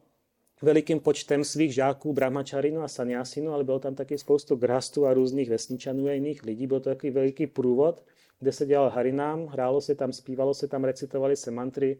velikým 0.61 0.99
počtem 0.99 1.43
svých 1.43 1.73
žáků, 1.73 2.13
brahmačarinu 2.13 2.81
a 2.81 2.87
sanyasinu, 2.87 3.53
ale 3.53 3.63
bylo 3.63 3.79
tam 3.79 3.95
taky 3.95 4.17
spoustu 4.17 4.55
grastů 4.55 5.05
a 5.05 5.13
různých 5.13 5.49
vesničanů 5.49 6.07
a 6.07 6.11
jiných 6.11 6.43
lidí. 6.43 6.67
Byl 6.67 6.79
to 6.79 6.89
takový 6.89 7.11
veliký 7.11 7.47
průvod, 7.47 8.03
kde 8.39 8.51
se 8.51 8.65
dělal 8.65 8.89
harinám, 8.89 9.45
hrálo 9.45 9.81
se 9.81 9.95
tam, 9.95 10.13
zpívalo 10.13 10.53
se 10.53 10.67
tam, 10.67 10.83
recitovali 10.83 11.35
se 11.35 11.51
mantry, 11.51 11.97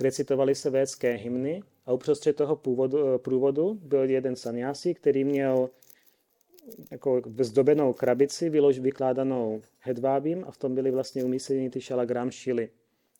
recitovali 0.00 0.54
se 0.54 0.70
védské 0.70 1.12
hymny 1.12 1.62
a 1.86 1.92
uprostřed 1.92 2.36
toho 2.36 2.56
původu, 2.56 3.18
průvodu 3.18 3.78
byl 3.82 4.10
jeden 4.10 4.36
sanyasi, 4.36 4.94
který 4.94 5.24
měl 5.24 5.70
jako 6.90 7.22
zdobenou 7.38 7.92
krabici 7.92 8.50
vylož, 8.50 8.78
vykládanou 8.78 9.62
hedvábím 9.78 10.44
a 10.48 10.50
v 10.50 10.56
tom 10.56 10.74
byly 10.74 10.90
vlastně 10.90 11.24
umístěny 11.24 11.70
ty 11.70 11.80
šalagram 11.80 12.30
šily. 12.30 12.68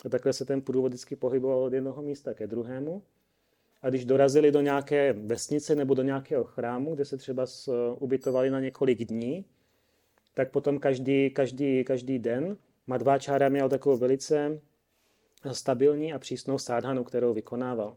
A 0.05 0.09
takhle 0.09 0.33
se 0.33 0.45
ten 0.45 0.61
průvod 0.61 0.93
vždycky 0.93 1.17
pohyboval 1.17 1.65
od 1.65 1.73
jednoho 1.73 2.03
místa 2.03 2.35
ke 2.35 2.47
druhému. 2.47 3.03
A 3.83 3.91
když 3.91 4.05
dorazili 4.05 4.53
do 4.53 4.61
nějaké 4.61 5.12
vesnice 5.12 5.75
nebo 5.75 5.95
do 5.95 6.03
nějakého 6.03 6.45
chrámu, 6.45 6.95
kde 6.95 7.05
se 7.05 7.17
třeba 7.17 7.47
ubytovali 7.99 8.51
na 8.51 8.61
několik 8.61 9.05
dní, 9.05 9.45
tak 10.35 10.51
potom 10.51 10.79
každý, 10.79 11.31
každý, 11.31 11.85
každý 11.85 12.19
den 12.19 12.57
Madváčára 12.87 13.49
měl 13.49 13.69
takovou 13.69 13.97
velice 13.97 14.61
stabilní 15.53 16.12
a 16.12 16.19
přísnou 16.19 16.59
sádhanu, 16.59 17.05
kterou 17.05 17.35
vykonával. 17.35 17.97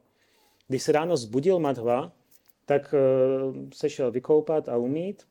Když 0.67 0.83
se 0.83 0.91
ráno 0.91 1.17
zbudil 1.17 1.59
Madhva, 1.59 2.11
tak 2.65 2.93
eh, 2.93 3.69
se 3.73 3.89
šel 3.89 4.11
vykoupat 4.11 4.69
a 4.69 4.77
umít 4.77 5.27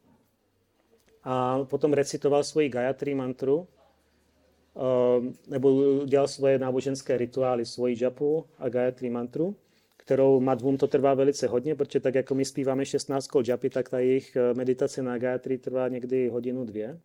a 1.24 1.64
potom 1.64 1.92
recitoval 1.92 2.44
svoji 2.44 2.68
Gayatri 2.68 3.14
mantru, 3.14 3.68
eh, 4.76 4.80
nebo 5.50 6.00
dělal 6.04 6.28
svoje 6.28 6.58
náboženské 6.58 7.16
rituály, 7.16 7.66
svoji 7.66 7.96
japu 8.00 8.46
a 8.58 8.68
Gayatri 8.68 9.10
mantru 9.10 9.56
kterou 10.04 10.40
Madhum 10.40 10.76
to 10.76 10.86
trvá 10.86 11.14
velice 11.14 11.46
hodně, 11.46 11.74
protože 11.74 12.00
tak 12.00 12.14
jako 12.14 12.34
my 12.34 12.44
zpíváme 12.44 12.86
16 12.86 13.26
kol 13.26 13.42
džapy, 13.42 13.70
tak 13.70 13.88
ta 13.88 13.98
jejich 13.98 14.36
eh, 14.36 14.54
meditace 14.54 15.02
na 15.02 15.18
Gayatri 15.18 15.58
trvá 15.58 15.88
někdy 15.88 16.28
hodinu, 16.28 16.64
dvě. 16.64 17.00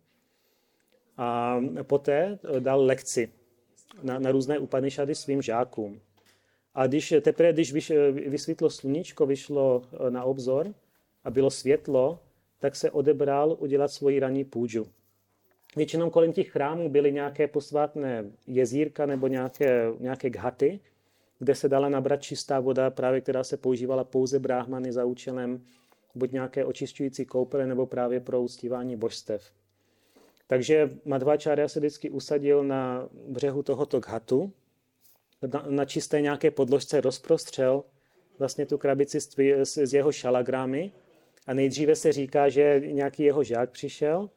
A 1.18 1.60
poté 1.84 2.39
eh, 2.44 2.60
dal 2.60 2.86
lekci 2.86 3.32
na, 4.03 4.20
na 4.20 4.32
různé 4.32 4.60
Upanishady 4.60 5.15
svým 5.15 5.41
žákům. 5.41 6.00
A 6.74 6.88
když 6.88 7.13
teprve, 7.22 7.53
když 7.53 7.74
vyš, 7.74 7.91
eh, 7.91 8.12
vysvětlo 8.12 8.70
sluníčko, 8.70 9.25
vyšlo 9.25 9.82
na 10.10 10.24
obzor 10.24 10.74
a 11.24 11.32
bylo 11.32 11.50
světlo, 11.50 12.20
tak 12.60 12.75
se 12.75 12.91
odebral 12.91 13.58
udělat 13.60 13.91
svoji 13.91 14.20
ranní 14.20 14.44
půjču. 14.44 14.88
Většinou 15.75 16.10
kolem 16.10 16.34
těch 16.34 16.50
chrámů 16.50 16.89
byly 16.89 17.12
nějaké 17.12 17.48
posvátné 17.48 18.25
jezírka 18.48 19.06
nebo 19.06 19.27
nějaké, 19.27 19.91
nějaké 20.00 20.29
ghaty, 20.29 20.79
kde 21.39 21.55
se 21.55 21.69
dala 21.69 21.89
nabrat 21.89 22.22
čistá 22.22 22.60
voda, 22.60 22.89
právě 22.89 23.22
která 23.22 23.43
se 23.43 23.58
používala 23.58 24.03
pouze 24.03 24.39
bráhmany 24.39 24.91
za 24.91 25.05
účelem 25.05 25.62
buď 26.15 26.31
nějaké 26.31 26.65
očišťující 26.65 27.25
koupele 27.25 27.67
nebo 27.67 27.86
právě 27.86 28.19
pro 28.19 28.41
uctívání 28.41 28.96
božstev. 28.96 29.51
Takže 30.48 30.89
Madhvacharya 31.05 31.67
se 31.67 31.79
vždycky 31.79 32.10
usadil 32.10 32.63
na 32.63 33.10
břehu 33.27 33.63
tohoto 33.63 34.00
ghatu, 34.00 34.53
na, 35.53 35.65
na 35.69 35.86
čisté 35.86 36.22
nějaké 36.22 36.51
podložce 36.51 37.01
rozprostřel 37.01 37.84
vlastně 38.39 38.65
tu 38.65 38.77
krabici 38.77 39.19
z, 39.22 39.36
z 39.63 39.93
jeho 39.93 40.12
šalagrámy 40.12 40.91
a 41.48 41.53
nejdříve 41.53 41.96
se 41.96 42.12
říká, 42.12 42.50
že 42.50 42.81
nějaký 42.86 43.24
jeho 43.24 43.43
žák 43.43 43.69
přišel 43.69 44.29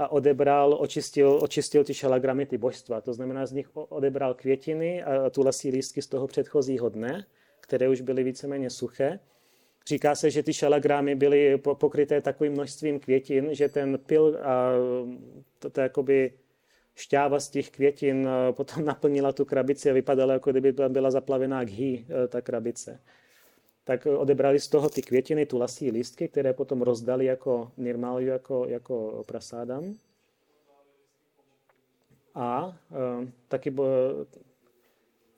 a 0.00 0.12
odebral, 0.12 0.76
očistil, 0.80 1.38
očistil 1.42 1.84
ty 1.84 1.94
šalagramy, 1.94 2.46
ty 2.46 2.58
božstva. 2.58 3.00
To 3.00 3.14
znamená, 3.14 3.46
z 3.46 3.52
nich 3.52 3.68
odebral 3.74 4.34
květiny 4.34 5.02
a 5.02 5.30
tu 5.30 5.42
lasí 5.42 5.70
lístky 5.70 6.02
z 6.02 6.06
toho 6.06 6.26
předchozího 6.26 6.88
dne, 6.88 7.26
které 7.60 7.88
už 7.88 8.00
byly 8.00 8.24
víceméně 8.24 8.70
suché. 8.70 9.20
Říká 9.86 10.14
se, 10.14 10.30
že 10.30 10.42
ty 10.42 10.52
šalagramy 10.52 11.14
byly 11.14 11.58
pokryté 11.58 12.20
takovým 12.20 12.52
množstvím 12.52 13.00
květin, 13.00 13.48
že 13.52 13.68
ten 13.68 13.98
pil 13.98 14.38
a 14.42 14.72
to, 15.58 15.70
to 15.70 15.80
jakoby 15.80 16.32
šťáva 16.94 17.40
z 17.40 17.48
těch 17.48 17.70
květin 17.70 18.28
potom 18.50 18.84
naplnila 18.90 19.32
tu 19.32 19.44
krabici 19.44 19.90
a 19.90 19.92
vypadala, 19.92 20.32
jako 20.32 20.50
kdyby 20.50 20.72
byla 20.88 21.10
zaplavená 21.10 21.64
ghee, 21.64 22.04
ta 22.28 22.40
krabice 22.40 23.00
tak 23.90 24.06
odebrali 24.06 24.60
z 24.60 24.68
toho 24.68 24.88
ty 24.88 25.02
květiny, 25.02 25.46
tu 25.46 25.58
lasí 25.58 25.90
lístky, 25.90 26.28
které 26.28 26.52
potom 26.52 26.82
rozdali 26.82 27.24
jako 27.24 27.72
nirmáliu, 27.76 28.28
jako, 28.28 28.66
jako 28.68 29.24
prasádam. 29.26 29.94
A 32.34 32.78
e, 32.92 33.32
taky 33.48 33.74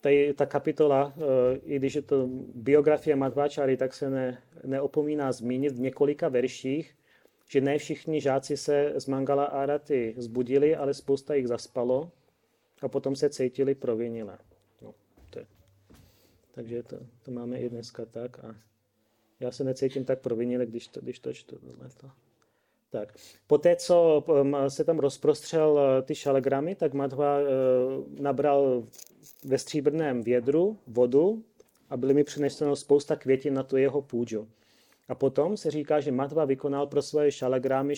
tady 0.01 0.35
ta 0.35 0.47
kapitola, 0.47 1.15
i 1.65 1.77
když 1.77 1.95
je 1.95 2.03
to 2.03 2.29
biografie 2.55 3.17
Madhváčary, 3.17 3.77
tak 3.77 3.95
se 3.95 4.11
ne, 4.11 4.43
neopomíná 4.65 5.33
zmínit 5.33 5.73
v 5.73 5.81
několika 5.81 6.29
verších, 6.29 6.95
že 7.49 7.61
ne 7.61 7.79
všichni 7.79 8.21
žáci 8.21 8.57
se 8.57 8.93
z 8.97 9.07
Mangala 9.07 9.45
Araty 9.45 10.15
zbudili, 10.17 10.77
ale 10.77 10.95
spousta 10.95 11.35
jich 11.35 11.49
zaspalo 11.49 12.11
a 12.83 12.89
potom 12.89 13.17
se 13.17 13.31
cítili 13.31 13.75
provinile. 13.75 14.39
To. 16.53 16.61
Takže 16.61 16.83
to, 16.83 16.97
to 17.23 17.31
máme 17.31 17.59
i 17.59 17.69
dneska 17.69 18.05
tak 18.05 18.45
a 18.45 18.57
já 19.41 19.51
se 19.51 19.65
necítím 19.65 20.05
tak 20.05 20.21
provinile, 20.21 20.67
když 20.67 20.89
to, 20.89 21.01
když 21.01 21.19
to 21.19 21.33
čtu 21.33 21.59
tohleto. 21.59 22.11
Tak. 22.91 23.19
Poté, 23.47 23.77
co 23.77 24.25
se 24.69 24.85
tam 24.85 24.99
rozprostřel 24.99 25.71
uh, 25.73 26.07
ty 26.07 26.15
šalegramy, 26.15 26.75
tak 26.75 26.95
Madhva 26.95 27.39
uh, 27.39 27.47
nabral 28.21 28.85
ve 29.45 29.59
stříbrném 29.59 30.23
vědru 30.23 30.79
vodu 30.87 31.45
a 31.91 31.97
byly 31.97 32.15
mi 32.15 32.25
přineseno 32.25 32.77
spousta 32.77 33.17
květin 33.17 33.55
na 33.55 33.63
tu 33.63 33.77
jeho 33.77 34.03
půdžu. 34.03 34.49
A 35.09 35.15
potom 35.15 35.57
se 35.57 35.71
říká, 35.71 36.01
že 36.01 36.13
Matva 36.13 36.45
vykonal 36.45 36.87
pro 36.87 37.03
svoje 37.03 37.33
šalagrámy 37.33 37.95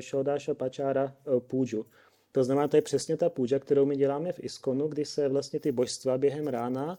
Šodáša 0.00 0.54
Pačára 0.54 1.14
eh, 1.26 1.40
půjdu. 1.40 1.86
To 2.32 2.44
znamená, 2.44 2.68
to 2.68 2.76
je 2.76 2.82
přesně 2.82 3.16
ta 3.16 3.30
půjča, 3.30 3.58
kterou 3.58 3.84
my 3.84 3.96
děláme 3.96 4.32
v 4.32 4.44
Iskonu, 4.44 4.88
kdy 4.88 5.04
se 5.04 5.28
vlastně 5.28 5.60
ty 5.60 5.72
božstva 5.72 6.18
během 6.18 6.46
rána 6.46 6.98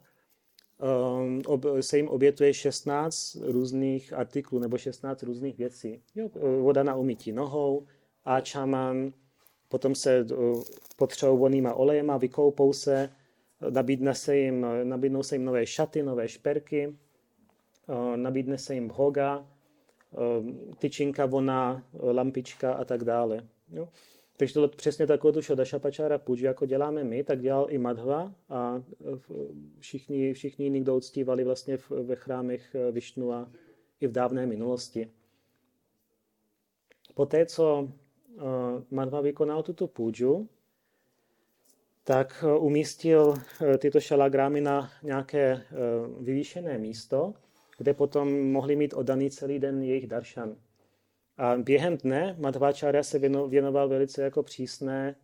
ob, 1.46 1.66
se 1.82 1.98
jim 1.98 2.08
obětuje 2.08 2.54
16 2.54 3.38
různých 3.42 4.14
artiklů 4.14 4.60
nebo 4.60 4.78
16 4.78 5.24
různých 5.24 5.58
věcí. 5.58 6.02
Jo, 6.16 6.30
voda 6.62 6.84
na 6.84 6.96
umytí 6.96 7.32
nohou, 7.32 7.86
áčaman, 8.26 9.14
potom 9.70 9.96
se 9.96 10.24
uh, 10.24 10.64
potřebou 10.96 11.38
vonýma 11.38 11.74
olejema, 11.74 12.18
vykoupou 12.18 12.74
se, 12.74 13.10
nabídne 13.70 14.16
se 14.16 14.38
jim, 14.38 14.66
nabídnou 14.84 15.24
se 15.24 15.36
jim 15.36 15.46
nové 15.46 15.66
šaty, 15.66 16.04
nové 16.04 16.28
šperky, 16.28 16.96
Eh, 17.90 18.18
nabídne 18.18 18.58
se 18.58 18.74
jim 18.74 18.88
bhoga, 18.88 19.46
eh, 20.14 20.74
tyčinka, 20.78 21.26
vona, 21.26 21.84
lampička 21.94 22.74
a 22.74 22.86
tak 22.86 23.04
dále. 23.04 23.48
Jo? 23.70 23.90
Takže 24.38 24.54
to 24.54 24.68
přesně 24.68 25.08
takovou 25.08 25.34
tu 25.34 25.42
šodašapačára 25.42 26.18
puji, 26.18 26.46
jako 26.46 26.66
děláme 26.66 27.04
my, 27.04 27.24
tak 27.24 27.42
dělal 27.42 27.68
i 27.70 27.78
Madhva 27.78 28.34
a 28.50 28.84
eh, 29.02 29.20
všichni, 29.80 30.34
všichni 30.34 30.66
jiní, 30.66 30.82
kdo 30.82 30.96
uctívali 30.96 31.44
vlastně 31.44 31.78
ve 32.04 32.16
chrámech 32.16 32.76
a 33.34 33.52
i 34.02 34.08
v 34.08 34.12
dávné 34.12 34.46
minulosti. 34.46 35.12
Poté, 37.14 37.46
co 37.46 37.90
Madhva 38.92 39.22
vykonal 39.22 39.64
tuto 39.64 39.88
půjdu, 39.88 40.50
tak 42.04 42.44
umístil 42.60 43.34
tyto 43.78 44.00
šalagrámy 44.00 44.62
na 44.62 44.90
nějaké 45.04 45.62
vyvýšené 46.20 46.78
místo, 46.78 47.34
kde 47.78 47.94
potom 47.94 48.52
mohli 48.52 48.76
mít 48.76 48.94
oddaný 48.94 49.32
celý 49.32 49.60
den 49.60 49.84
jejich 49.84 50.08
daršan. 50.08 50.56
A 51.38 51.56
během 51.58 51.98
dne 51.98 52.36
Madhváčárya 52.40 53.04
se 53.04 53.20
věnoval 53.48 53.90
velice 53.90 54.22
jako 54.22 54.44
přísné 54.44 55.16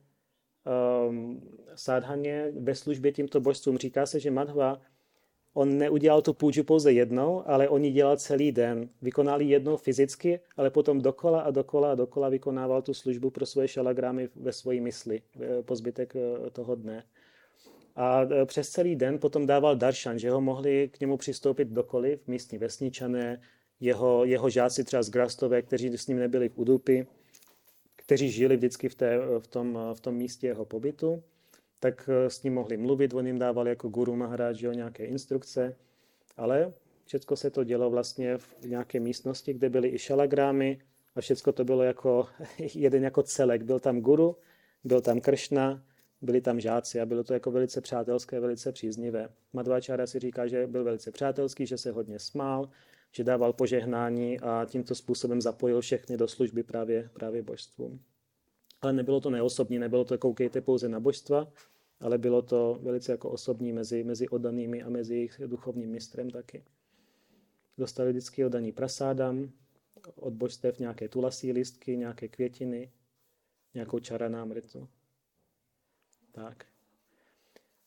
um, 1.10 1.42
sádhaně 1.76 2.52
ve 2.60 2.76
službě 2.76 3.12
tímto 3.12 3.42
božstvům. 3.42 3.78
Říká 3.78 4.06
se, 4.06 4.20
že 4.20 4.32
Madhva, 4.32 4.82
on 5.54 5.78
neudělal 5.78 6.22
tu 6.22 6.34
půjču 6.34 6.64
pouze 6.64 6.92
jednou, 6.92 7.44
ale 7.46 7.70
on 7.70 7.84
ji 7.84 7.92
dělal 7.92 8.18
celý 8.18 8.52
den. 8.52 8.90
Vykonal 9.02 9.42
ji 9.42 9.50
jednou 9.50 9.78
fyzicky, 9.78 10.40
ale 10.58 10.70
potom 10.70 11.02
dokola 11.02 11.42
a 11.42 11.52
dokola 11.52 11.92
a 11.92 11.96
dokola 11.96 12.30
vykonával 12.30 12.82
tu 12.82 12.94
službu 12.94 13.30
pro 13.30 13.46
svoje 13.46 13.68
šalagrámy 13.68 14.30
ve 14.36 14.54
svoji 14.54 14.82
mysli 14.82 15.22
po 15.62 15.76
zbytek 15.76 16.16
eh, 16.16 16.50
toho 16.50 16.76
dne. 16.76 17.04
A 17.96 18.22
e, 18.22 18.46
přes 18.46 18.70
celý 18.70 18.96
den 18.96 19.20
potom 19.20 19.46
dával 19.46 19.76
daršan, 19.76 20.20
že 20.20 20.32
ho 20.32 20.42
mohli 20.42 20.90
k 20.94 21.00
němu 21.00 21.18
přistoupit 21.18 21.68
dokoliv, 21.68 22.28
místní 22.28 22.58
vesničané, 22.58 23.42
jeho, 23.82 24.26
jeho 24.26 24.50
žáci 24.50 24.84
třeba 24.84 25.04
z 25.04 25.10
Grastové, 25.10 25.62
kteří 25.62 25.98
s 25.98 26.08
ním 26.08 26.20
nebyli 26.20 26.50
v 26.50 26.58
Udupy, 26.58 27.08
kteří 27.96 28.32
žili 28.32 28.58
vždycky 28.58 28.90
v, 28.90 28.96
té, 28.96 29.20
v, 29.40 29.48
tom, 29.48 29.80
v 29.94 30.00
tom 30.00 30.16
místě 30.16 30.48
jeho 30.48 30.66
pobytu, 30.66 31.24
tak 31.80 32.10
e, 32.10 32.30
s 32.30 32.44
ním 32.44 32.54
mohli 32.54 32.78
mluvit, 32.78 33.14
on 33.14 33.28
jim 33.28 33.40
dával 33.40 33.68
jako 33.68 33.90
guru 33.90 34.16
Maharaj 34.16 34.56
nějaké 34.74 35.06
instrukce, 35.06 35.76
ale 36.38 36.74
všechno 37.06 37.38
se 37.38 37.50
to 37.50 37.64
dělo 37.64 37.90
vlastně 37.90 38.38
v 38.38 38.66
nějaké 38.66 39.00
místnosti, 39.00 39.54
kde 39.54 39.70
byly 39.70 39.90
i 39.90 40.00
šalagrámy 40.00 40.80
a 41.16 41.22
všechno 41.22 41.54
to 41.54 41.66
bylo 41.66 41.84
jako 41.84 42.28
jeden 42.76 43.04
jako 43.04 43.24
celek. 43.24 43.64
Byl 43.64 43.80
tam 43.80 44.02
guru, 44.02 44.38
byl 44.84 45.02
tam 45.02 45.22
Kršna, 45.22 45.84
byli 46.22 46.42
tam 46.42 46.60
žáci 46.60 47.02
a 47.02 47.06
bylo 47.06 47.24
to 47.24 47.34
jako 47.34 47.52
velice 47.52 47.82
přátelské, 47.82 48.40
velice 48.40 48.72
příznivé. 48.72 49.30
Madhváčára 49.54 50.08
si 50.08 50.20
říká, 50.20 50.48
že 50.48 50.68
byl 50.68 50.84
velice 50.84 51.12
přátelský, 51.12 51.66
že 51.66 51.78
se 51.78 51.92
hodně 51.92 52.20
smál, 52.20 52.70
že 53.12 53.24
dával 53.24 53.54
požehnání 53.54 54.40
a 54.40 54.66
tímto 54.66 54.96
způsobem 54.96 55.42
zapojil 55.42 55.82
všechny 55.82 56.18
do 56.18 56.28
služby 56.28 56.64
právě, 56.64 57.10
právě 57.14 57.42
božstvům. 57.42 58.00
Ale 58.82 58.94
nebylo 58.94 59.22
to 59.22 59.30
neosobní, 59.30 59.80
nebylo 59.80 60.06
to 60.06 60.18
koukejte 60.18 60.62
pouze 60.62 60.90
na 60.90 61.00
božstva, 61.00 61.52
ale 62.00 62.18
bylo 62.18 62.42
to 62.42 62.80
velice 62.82 63.12
jako 63.12 63.30
osobní 63.30 63.74
mezi, 63.74 64.04
mezi 64.04 64.30
oddanými 64.30 64.84
a 64.84 64.90
mezi 64.90 65.16
jejich 65.16 65.42
duchovním 65.46 65.90
mistrem 65.90 66.30
taky. 66.30 66.64
Dostali 67.78 68.10
vždycky 68.10 68.46
oddaní 68.46 68.72
prasádam, 68.72 69.52
od 70.16 70.34
božstev 70.34 70.80
nějaké 70.80 71.08
tulasí 71.10 71.52
listky, 71.52 71.98
nějaké 71.98 72.28
květiny, 72.28 72.92
nějakou 73.74 74.00
čaranámritu. 74.00 74.88
Tak. 76.32 76.71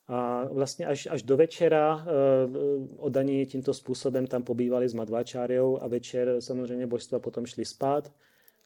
A 0.09 0.45
vlastně 0.45 0.87
až, 0.87 1.09
až 1.11 1.23
do 1.23 1.37
večera 1.37 1.97
uh, 1.97 2.87
odaní 2.97 3.47
tímto 3.47 3.75
způsobem 3.75 4.27
tam 4.27 4.43
pobývali 4.43 4.88
s 4.88 4.95
Madváčáriou 4.95 5.83
a 5.83 5.88
večer 5.88 6.40
samozřejmě 6.40 6.87
božstva 6.87 7.19
potom 7.19 7.47
šli 7.47 7.64
spát 7.64 8.12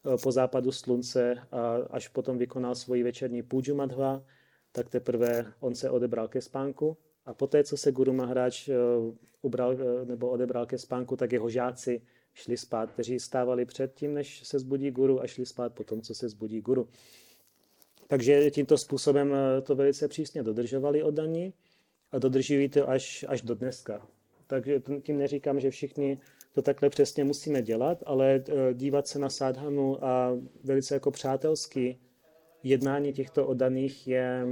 uh, 0.03 0.17
po 0.23 0.31
západu 0.31 0.71
slunce 0.71 1.35
a 1.51 1.75
až 1.89 2.07
potom 2.07 2.37
vykonal 2.37 2.75
svoji 2.75 3.03
večerní 3.03 3.43
půjdu 3.43 3.75
Madhva, 3.75 4.23
tak 4.71 4.89
teprve 4.89 5.53
on 5.59 5.75
se 5.75 5.89
odebral 5.89 6.27
ke 6.27 6.41
spánku 6.41 6.97
a 7.25 7.33
poté, 7.33 7.63
co 7.63 7.77
se 7.77 7.91
Guru 7.91 8.13
Maharaj 8.13 8.51
uh, 8.67 9.15
ubral 9.41 9.75
nebo 10.05 10.29
odebral 10.29 10.65
ke 10.65 10.77
spánku, 10.77 11.15
tak 11.15 11.31
jeho 11.31 11.49
žáci 11.49 12.01
šli 12.33 12.57
spát, 12.57 12.91
kteří 12.91 13.19
stávali 13.19 13.65
před 13.65 13.93
tím, 13.93 14.13
než 14.13 14.47
se 14.47 14.59
zbudí 14.59 14.91
guru 14.91 15.21
a 15.21 15.27
šli 15.27 15.45
spát 15.45 15.73
potom, 15.73 16.01
co 16.01 16.15
se 16.15 16.29
zbudí 16.29 16.61
guru. 16.61 16.87
Takže 18.09 18.51
tímto 18.51 18.77
způsobem 18.77 19.33
eh, 19.33 19.61
to 19.61 19.75
velice 19.75 20.07
přísně 20.07 20.43
dodržovali 20.43 21.03
oddaní 21.03 21.53
a 22.11 22.19
dodržují 22.19 22.69
to 22.69 22.89
až, 22.89 23.25
až 23.27 23.41
do 23.41 23.55
dneska. 23.55 24.07
Takže 24.47 24.81
tím 25.03 25.17
neříkám, 25.17 25.59
že 25.59 25.69
všichni 25.69 26.19
to 26.53 26.61
takhle 26.61 26.89
přesně 26.89 27.23
musíme 27.23 27.61
dělat, 27.61 28.03
ale 28.05 28.43
eh, 28.49 28.73
dívat 28.73 29.07
se 29.07 29.19
na 29.19 29.29
sádhanu 29.29 30.05
a 30.05 30.37
velice 30.63 30.93
jako 30.93 31.11
přátelský 31.11 31.99
jednání 32.63 33.13
těchto 33.13 33.47
oddaných 33.47 34.07
je, 34.07 34.45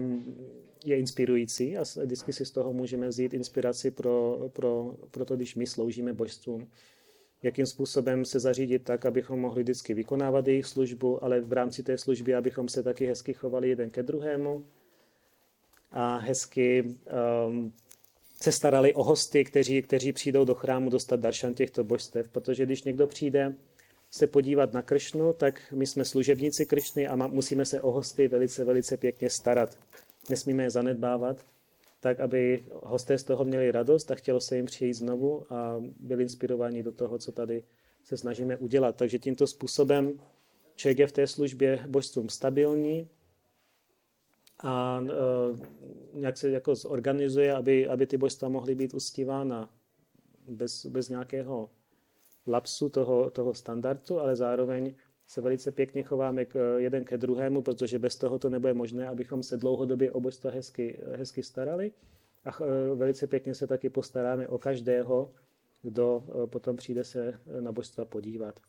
je 0.86 1.00
inspirující 1.00 1.78
a 1.78 1.84
vždycky 2.04 2.34
si 2.34 2.46
z 2.46 2.52
toho 2.52 2.74
můžeme 2.74 3.08
vzít 3.08 3.34
inspiraci 3.34 3.92
pro, 3.92 4.40
pro, 4.54 4.96
pro 5.12 5.26
to, 5.26 5.36
když 5.36 5.56
my 5.56 5.68
sloužíme 5.68 6.14
božstvům 6.14 6.68
jakým 7.44 7.66
způsobem 7.66 8.26
se 8.26 8.40
zařídit 8.40 8.84
tak, 8.84 9.06
abychom 9.06 9.40
mohli 9.40 9.64
vždycky 9.64 9.94
vykonávat 9.94 10.48
jejich 10.48 10.66
službu, 10.66 11.24
ale 11.24 11.42
v 11.42 11.54
rámci 11.54 11.84
té 11.84 11.98
služby, 11.98 12.36
abychom 12.36 12.70
se 12.70 12.84
taky 12.84 13.06
hezky 13.06 13.34
chovali 13.34 13.70
jeden 13.70 13.90
ke 13.90 14.04
druhému. 14.04 14.66
A 15.92 16.18
hezky 16.18 16.84
um, 17.48 17.74
se 18.42 18.52
starali 18.52 18.94
o 18.94 19.04
hosty, 19.04 19.44
kteří, 19.44 19.82
kteří 19.82 20.14
přijdou 20.14 20.46
do 20.46 20.56
chrámu 20.56 20.90
dostat 20.90 21.20
daršan 21.20 21.54
těchto 21.54 21.84
božstev, 21.84 22.30
protože 22.30 22.66
když 22.66 22.84
někdo 22.84 23.08
přijde 23.08 23.56
se 24.12 24.28
podívat 24.28 24.74
na 24.74 24.82
Kršnu, 24.82 25.34
tak 25.34 25.62
my 25.72 25.88
jsme 25.88 26.06
služebníci 26.06 26.66
Kršny 26.66 27.08
a 27.08 27.16
musíme 27.16 27.66
se 27.66 27.82
o 27.82 27.92
hosty 27.92 28.28
velice, 28.28 28.66
velice 28.66 28.98
pěkně 28.98 29.30
starat. 29.30 29.78
Nesmíme 30.30 30.64
je 30.64 30.70
zanedbávat 30.70 31.46
tak 32.08 32.20
aby 32.20 32.64
hosté 32.84 33.18
z 33.18 33.24
toho 33.24 33.46
měli 33.46 33.72
radost 33.72 34.12
a 34.12 34.16
chtělo 34.16 34.40
se 34.40 34.56
jim 34.56 34.66
přijít 34.66 34.94
znovu 34.94 35.54
a 35.54 35.84
byli 36.00 36.24
inspirováni 36.24 36.84
do 36.84 36.92
toho, 36.92 37.18
co 37.18 37.32
tady 37.32 37.64
se 38.04 38.18
snažíme 38.18 38.58
udělat. 38.58 38.96
Takže 38.96 39.20
tímto 39.20 39.48
způsobem 39.48 40.20
člověk 40.76 41.00
je 41.00 41.08
v 41.08 41.12
té 41.12 41.28
službě 41.28 41.84
božstvům 41.88 42.30
stabilní 42.30 43.10
a 44.64 45.04
e, 45.04 46.20
nějak 46.20 46.38
se 46.38 46.50
jako 46.50 46.76
zorganizuje, 46.76 47.54
aby, 47.54 47.88
aby 47.88 48.08
ty 48.08 48.18
božstva 48.18 48.50
mohly 48.50 48.76
být 48.76 48.94
uctívána 48.94 49.70
bez, 50.48 50.86
bez 50.86 51.10
nějakého 51.10 51.70
lapsu 52.48 52.90
toho, 52.90 53.30
toho 53.30 53.54
standardu, 53.54 54.20
ale 54.20 54.36
zároveň 54.36 54.96
se 55.28 55.42
velice 55.42 55.72
pěkně 55.72 56.04
chováme 56.04 56.46
k, 56.46 56.78
jeden 56.78 57.04
ke 57.04 57.18
druhému, 57.18 57.62
protože 57.62 58.00
bez 58.00 58.16
toho 58.16 58.40
to 58.40 58.50
nebude 58.50 58.74
možné, 58.74 59.08
abychom 59.08 59.44
se 59.44 59.58
dlouhodobě 59.58 60.12
o 60.12 60.20
božstva 60.20 60.52
hezky, 60.52 61.00
hezky 61.16 61.44
starali. 61.44 61.92
A 62.46 62.64
e, 62.64 62.96
velice 62.96 63.28
pěkně 63.28 63.56
se 63.56 63.68
taky 63.68 63.90
postaráme 63.90 64.48
o 64.48 64.58
každého, 64.58 65.32
kdo 65.82 66.24
potom 66.46 66.76
přijde 66.76 67.04
se 67.04 67.40
na 67.60 67.72
božstva 67.72 68.06
podívat. 68.06 68.60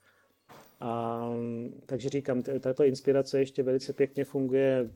A, 0.81 1.23
takže 1.87 2.09
říkám, 2.09 2.43
tato 2.43 2.85
inspirace 2.85 3.39
ještě 3.39 3.63
velice 3.63 3.93
pěkně 3.93 4.25
funguje 4.25 4.91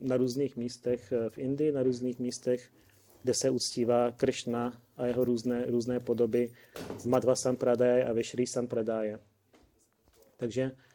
na 0.00 0.16
různých 0.16 0.56
místech 0.56 1.12
v 1.28 1.38
Indii, 1.38 1.72
na 1.72 1.82
různých 1.82 2.18
místech 2.18 2.70
kde 3.22 3.34
se 3.34 3.50
uctívá 3.50 4.10
Krishna 4.10 4.80
a 4.96 5.06
jeho 5.06 5.24
různé, 5.24 5.64
různé 5.66 6.00
podoby 6.00 6.52
v 6.98 7.06
Madhva 7.06 7.36
Sampradaya 7.36 8.08
a 8.08 8.12
ve 8.12 8.22
Shri 8.22 8.46
Sampradaya. 8.46 9.18
Takže 10.36 10.62
eh, 10.62 10.87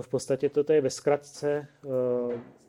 v 0.00 0.08
podstatě 0.08 0.48
toto 0.48 0.72
je 0.72 0.80
ve 0.80 0.90
zkratce 0.90 1.66
uh, 1.84 1.92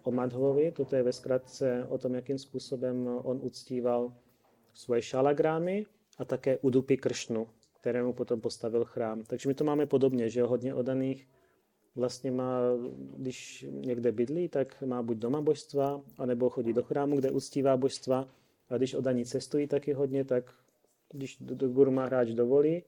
o 0.03 0.11
Madhovovi, 0.11 0.71
toto 0.71 0.95
je 0.95 1.03
ve 1.03 1.13
zkratce 1.13 1.85
o 1.89 1.97
tom, 1.97 2.15
jakým 2.15 2.37
způsobem 2.37 3.07
on 3.23 3.39
uctíval 3.41 4.13
svoje 4.73 5.01
šalagrámy 5.01 5.85
a 6.17 6.25
také 6.25 6.57
Udupy 6.57 6.97
Kršnu, 6.97 7.47
kterému 7.79 8.13
potom 8.13 8.41
postavil 8.41 8.85
chrám. 8.85 9.23
Takže 9.23 9.49
my 9.49 9.53
to 9.53 9.63
máme 9.63 9.85
podobně, 9.85 10.29
že 10.29 10.43
hodně 10.43 10.73
odaných 10.73 11.27
vlastně 11.95 12.31
má, 12.31 12.59
když 13.17 13.65
někde 13.69 14.11
bydlí, 14.11 14.49
tak 14.49 14.81
má 14.81 15.03
buď 15.03 15.17
doma 15.17 15.41
božstva, 15.41 16.01
anebo 16.17 16.49
chodí 16.49 16.73
do 16.73 16.83
chrámu, 16.83 17.15
kde 17.15 17.31
uctívá 17.31 17.77
božstva. 17.77 18.27
A 18.69 18.77
když 18.77 18.93
odaní 18.93 19.25
cestují 19.25 19.67
taky 19.67 19.93
hodně, 19.93 20.23
tak 20.25 20.53
když 21.11 21.37
do 21.39 21.69
guru 21.69 21.91
má 21.91 22.05
hráč 22.05 22.29
dovolí 22.29 22.83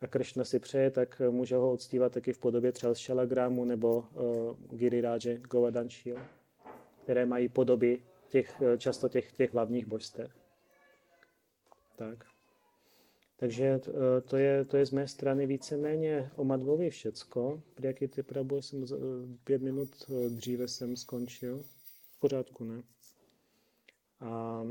a 0.00 0.06
Krishna 0.06 0.44
si 0.44 0.58
přeje, 0.58 0.90
tak 0.90 1.22
může 1.30 1.56
ho 1.56 1.72
uctívat 1.72 2.12
taky 2.12 2.32
v 2.32 2.38
podobě 2.38 2.72
třeba 2.72 2.94
šalagrámu 2.94 3.64
nebo 3.64 3.98
uh, 3.98 4.76
Giriráže, 4.78 5.38
Govardhan 5.38 5.88
které 7.02 7.26
mají 7.26 7.48
podoby 7.48 8.02
těch, 8.28 8.62
často 8.78 9.08
těch, 9.08 9.32
těch 9.32 9.54
hlavních 9.54 9.86
božstev. 9.86 10.30
Tak. 11.96 12.24
Takže 13.38 13.64
eh, 13.64 14.20
to 14.20 14.36
je, 14.36 14.64
to 14.64 14.76
je 14.76 14.86
z 14.86 14.90
mé 14.90 15.08
strany 15.08 15.46
víceméně 15.46 16.30
o 16.36 16.44
Madvovi 16.44 16.90
všecko. 16.90 17.62
Jaký 17.80 18.08
ty 18.08 18.22
Prabhu 18.22 18.62
jsem 18.62 18.84
eh, 18.84 18.96
pět 19.44 19.62
minut 19.62 19.90
eh, 20.10 20.28
dříve 20.30 20.68
jsem 20.68 20.96
skončil. 20.96 21.62
V 22.16 22.20
pořádku, 22.20 22.64
ne? 22.64 22.82
A 24.20 24.62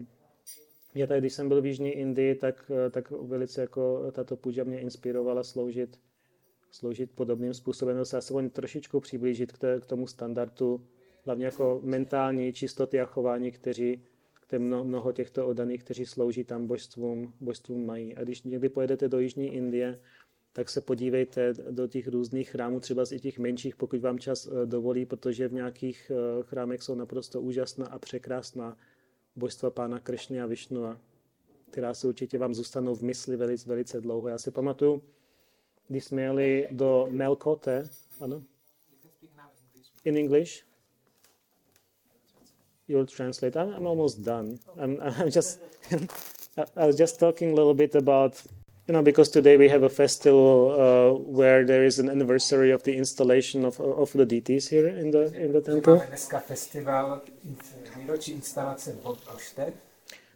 já 0.98 1.08
tady, 1.08 1.20
když 1.20 1.34
jsem 1.34 1.48
byl 1.48 1.62
v 1.62 1.66
Jižní 1.66 1.90
Indii, 1.90 2.36
tak, 2.36 2.72
tak 2.92 3.12
velice 3.12 3.62
jako 3.62 4.12
tato 4.12 4.38
půjča 4.38 4.64
mě 4.64 4.80
inspirovala 4.80 5.44
sloužit, 5.44 6.00
sloužit 6.72 7.12
podobným 7.12 7.54
způsobem, 7.54 8.06
se 8.06 8.18
aspoň 8.18 8.50
trošičku 8.50 9.00
přiblížit 9.00 9.52
k, 9.52 9.86
tomu 9.86 10.08
standardu, 10.08 10.88
hlavně 11.26 11.46
jako 11.46 11.80
mentální 11.84 12.54
čistoty 12.54 13.02
a 13.02 13.06
chování, 13.06 13.52
kteří, 13.52 14.04
kde 14.50 14.60
mnoho, 14.60 15.12
těchto 15.12 15.48
odaných, 15.48 15.84
kteří 15.84 16.06
slouží 16.06 16.44
tam 16.44 16.68
božstvům, 16.68 17.34
božstvům 17.42 17.86
mají. 17.86 18.16
A 18.16 18.24
když 18.24 18.44
někdy 18.44 18.70
pojedete 18.70 19.10
do 19.10 19.20
Jižní 19.20 19.54
Indie, 19.54 20.00
tak 20.54 20.70
se 20.70 20.82
podívejte 20.82 21.54
do 21.72 21.88
těch 21.88 22.08
různých 22.08 22.50
chrámů, 22.50 22.80
třeba 22.80 23.06
z 23.06 23.12
i 23.12 23.20
těch 23.20 23.40
menších, 23.40 23.76
pokud 23.76 24.02
vám 24.02 24.20
čas 24.20 24.48
eh, 24.48 24.66
dovolí, 24.66 25.06
protože 25.06 25.48
v 25.48 25.54
nějakých 25.54 26.12
eh, 26.12 26.44
chrámech 26.44 26.84
jsou 26.84 26.96
naprosto 26.96 27.42
úžasná 27.42 27.88
a 27.88 28.00
překrásná 28.00 28.78
božstva 29.38 29.70
pána 29.70 30.00
Kršny 30.00 30.42
a 30.42 30.46
Višnua, 30.46 30.98
která 31.72 31.94
se 31.94 32.08
určitě 32.08 32.38
vám 32.38 32.54
zůstanou 32.54 32.96
v 32.96 33.02
mysli 33.02 33.36
velice, 33.36 33.70
velice 33.70 34.02
dlouho. 34.02 34.28
Já 34.28 34.38
si 34.38 34.52
pamatuju, 34.52 35.02
když 35.88 36.04
jsme 36.04 36.22
jeli 36.22 36.68
do 36.72 37.08
Melkote, 37.10 37.90
ano? 38.20 38.44
In 40.04 40.18
English? 40.18 40.68
you'll 42.88 43.06
translate. 43.06 43.56
I'm, 43.56 43.74
I'm 43.74 43.86
almost 43.86 44.24
done. 44.24 44.60
I'm, 44.80 45.00
I'm 45.02 45.30
just, 45.30 45.60
I 46.76 46.86
was 46.86 46.98
just 46.98 47.20
talking 47.20 47.52
a 47.52 47.56
little 47.56 47.74
bit 47.74 47.96
about, 47.96 48.42
you 48.88 48.94
know, 48.94 49.02
because 49.02 49.30
today 49.30 49.58
we 49.58 49.68
have 49.70 49.84
a 49.84 49.90
festival 49.90 50.72
uh, 50.72 51.20
where 51.20 51.66
there 51.66 51.84
is 51.84 52.00
an 52.00 52.10
anniversary 52.10 52.72
of 52.72 52.84
the 52.84 52.96
installation 52.96 53.66
of, 53.66 53.80
of 53.80 54.12
the 54.14 54.26
deities 54.26 54.70
here 54.70 54.88
in 54.88 55.12
the 55.12 55.34
in 55.36 55.52
the 55.52 55.62
temple. 55.62 56.02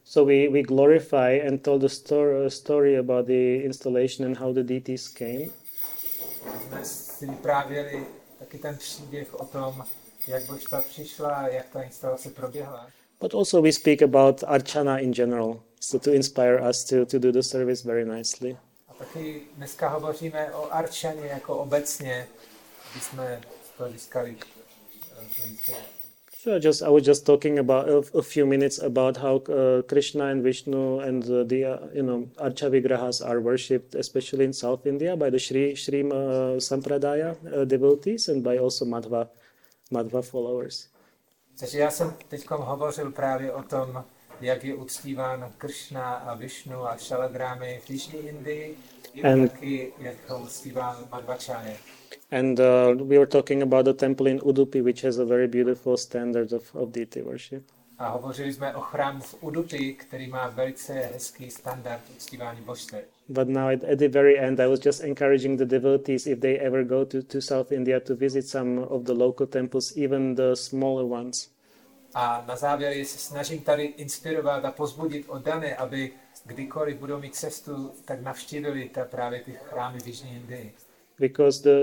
So 0.04 0.26
we, 0.26 0.50
we 0.50 0.63
glorify 0.63 1.32
and 1.47 1.63
tell 1.63 1.80
the 1.80 1.89
story, 1.89 2.52
story 2.52 2.95
about 2.97 3.28
the 3.28 3.63
installation 3.63 4.26
and 4.26 4.38
how 4.38 4.54
the 4.54 4.63
deities 4.63 5.08
came. 5.08 5.50
taky 8.39 8.58
ten 8.58 8.78
příběh 8.78 9.39
o 9.39 9.45
tom, 9.45 9.84
jak 10.28 10.43
božstva 10.43 10.82
přišla, 10.82 11.47
jak 11.47 11.69
ta 11.69 11.82
instalace 11.82 12.30
proběhla. 12.30 12.88
But 13.21 13.34
also 13.34 13.62
we 13.62 13.71
speak 13.71 14.02
about 14.02 14.43
Archana 14.47 15.00
in 15.00 15.13
general, 15.13 15.63
so 15.80 16.10
to 16.10 16.15
inspire 16.15 16.69
us 16.69 16.84
to, 16.84 17.06
to 17.06 17.19
do 17.19 17.32
the 17.32 17.41
service 17.41 17.88
very 17.88 18.06
nicely. 18.06 18.58
A 18.88 18.93
taky 18.93 19.41
dneska 19.58 19.89
hovoříme 19.89 20.54
o 20.54 20.74
Archaně 20.74 21.26
jako 21.26 21.58
obecně, 21.58 22.28
když 22.91 23.04
jsme 23.04 23.41
to 23.78 23.91
získali 23.91 24.36
Sure, 26.42 26.60
just 26.60 26.82
I 26.82 26.90
was 26.90 27.06
just 27.06 27.24
talking 27.24 27.60
about 27.60 27.88
a, 27.88 27.98
a 28.18 28.24
few 28.24 28.48
minutes 28.48 28.82
about 28.82 29.16
how 29.16 29.36
uh, 29.46 29.84
Krishna 29.84 30.26
and 30.26 30.42
Vishnu 30.42 30.98
and 30.98 31.24
uh, 31.30 31.44
the 31.44 31.66
uh, 31.66 31.78
you 31.94 32.02
know 32.02 32.30
Archa 32.38 32.68
Vigrahas 32.72 33.22
are 33.22 33.40
worshipped, 33.40 33.94
especially 33.94 34.46
in 34.46 34.54
South 34.54 34.88
India, 34.88 35.16
by 35.16 35.30
the 35.30 35.38
Sri 35.38 35.76
Sri 35.76 36.02
uh, 36.02 36.58
Sampradaya 36.58 37.38
uh, 37.46 37.64
devotees 37.66 38.28
and 38.28 38.44
by 38.44 38.58
also 38.58 38.86
Madhva 38.86 39.30
Madhva 39.92 40.22
followers. 40.24 40.88
Takže 41.60 41.80
já 41.80 41.92
jsem 41.92 42.14
teď 42.28 42.50
hovořil 42.50 43.12
právě 43.12 43.52
o 43.52 43.64
tom, 43.64 44.04
jak 44.42 44.64
je 44.64 44.76
uctíván 44.76 45.54
Krishna 45.58 46.14
a 46.14 46.36
Vishnu 46.36 46.88
a 46.88 46.98
Shaladrámy 46.98 47.82
v 47.86 47.90
Jižní 47.90 48.20
Indii, 48.20 48.78
and, 49.24 49.48
taky 49.48 49.94
jak 50.00 50.30
ho 50.30 50.40
uctíván 50.40 51.08
Madhvacharya. 51.12 52.01
And 52.32 52.60
uh, 52.60 52.96
we 52.98 53.17
were 53.17 53.26
talking 53.26 53.62
about 53.62 53.86
the 53.86 53.94
temple 53.94 54.28
in 54.28 54.39
Udupi, 54.39 54.82
which 54.82 55.02
has 55.02 55.17
a 55.17 55.26
very 55.26 55.48
beautiful 55.48 55.98
standard 55.98 56.54
of, 56.54 56.76
of 56.76 56.91
deity 56.91 57.22
worship. 57.22 57.63
A 58.00 58.10
hovořili 58.10 58.54
jsme 58.54 58.76
o 58.76 58.82
chrámu 58.82 59.22
v 59.22 59.44
Udupi, 59.44 59.94
který 59.94 60.28
má 60.28 60.48
velice 60.48 60.94
hezký 60.94 61.52
standard 61.52 62.02
uctívání 62.15 62.62
božstev. 62.62 63.04
But 63.30 63.48
now 63.48 63.67
at, 63.67 63.84
at, 63.84 64.00
the 64.00 64.08
very 64.08 64.39
end, 64.39 64.60
I 64.60 64.67
was 64.67 64.80
just 64.86 65.04
encouraging 65.04 65.60
the 65.60 65.65
devotees, 65.65 66.28
if 66.28 66.39
they 66.39 66.60
ever 66.60 66.84
go 66.84 67.06
to, 67.06 67.24
to 67.24 67.41
South 67.41 67.72
India, 67.72 68.00
to 68.00 68.15
visit 68.15 68.48
some 68.48 68.80
of 68.80 69.04
the 69.04 69.13
local 69.13 69.48
temples, 69.48 69.98
even 69.98 70.36
the 70.36 70.54
smaller 70.54 71.06
ones. 71.06 71.50
A 72.13 72.44
na 72.48 72.56
závěr 72.56 73.06
se 73.06 73.17
snažím 73.17 73.62
tady 73.62 73.84
inspirovat 73.84 74.65
a 74.65 74.72
pozbudit 74.72 75.26
oddané, 75.30 75.76
aby 75.76 76.12
kdykoliv 76.46 76.98
budou 76.98 77.20
mít 77.20 77.36
cestu, 77.36 77.91
tak 78.06 78.22
navštívili 78.22 78.89
ta 78.89 79.06
právě 79.06 79.39
ty 79.39 79.52
chrámy 79.52 80.00
v 80.00 80.08
Jižní 80.08 80.36
Indii. 80.36 80.74
Because 81.22 81.62
the, 81.62 81.78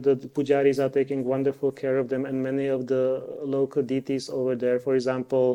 the, 0.00 0.14
the 0.14 0.28
pujaris 0.28 0.78
are 0.78 0.92
taking 1.00 1.24
wonderful 1.24 1.72
care 1.72 1.98
of 1.98 2.06
them 2.08 2.26
and 2.26 2.36
many 2.42 2.70
of 2.70 2.86
the 2.86 3.04
local 3.42 3.82
deities 3.82 4.28
over 4.28 4.54
there, 4.56 4.78
for 4.78 4.94
example, 4.94 5.46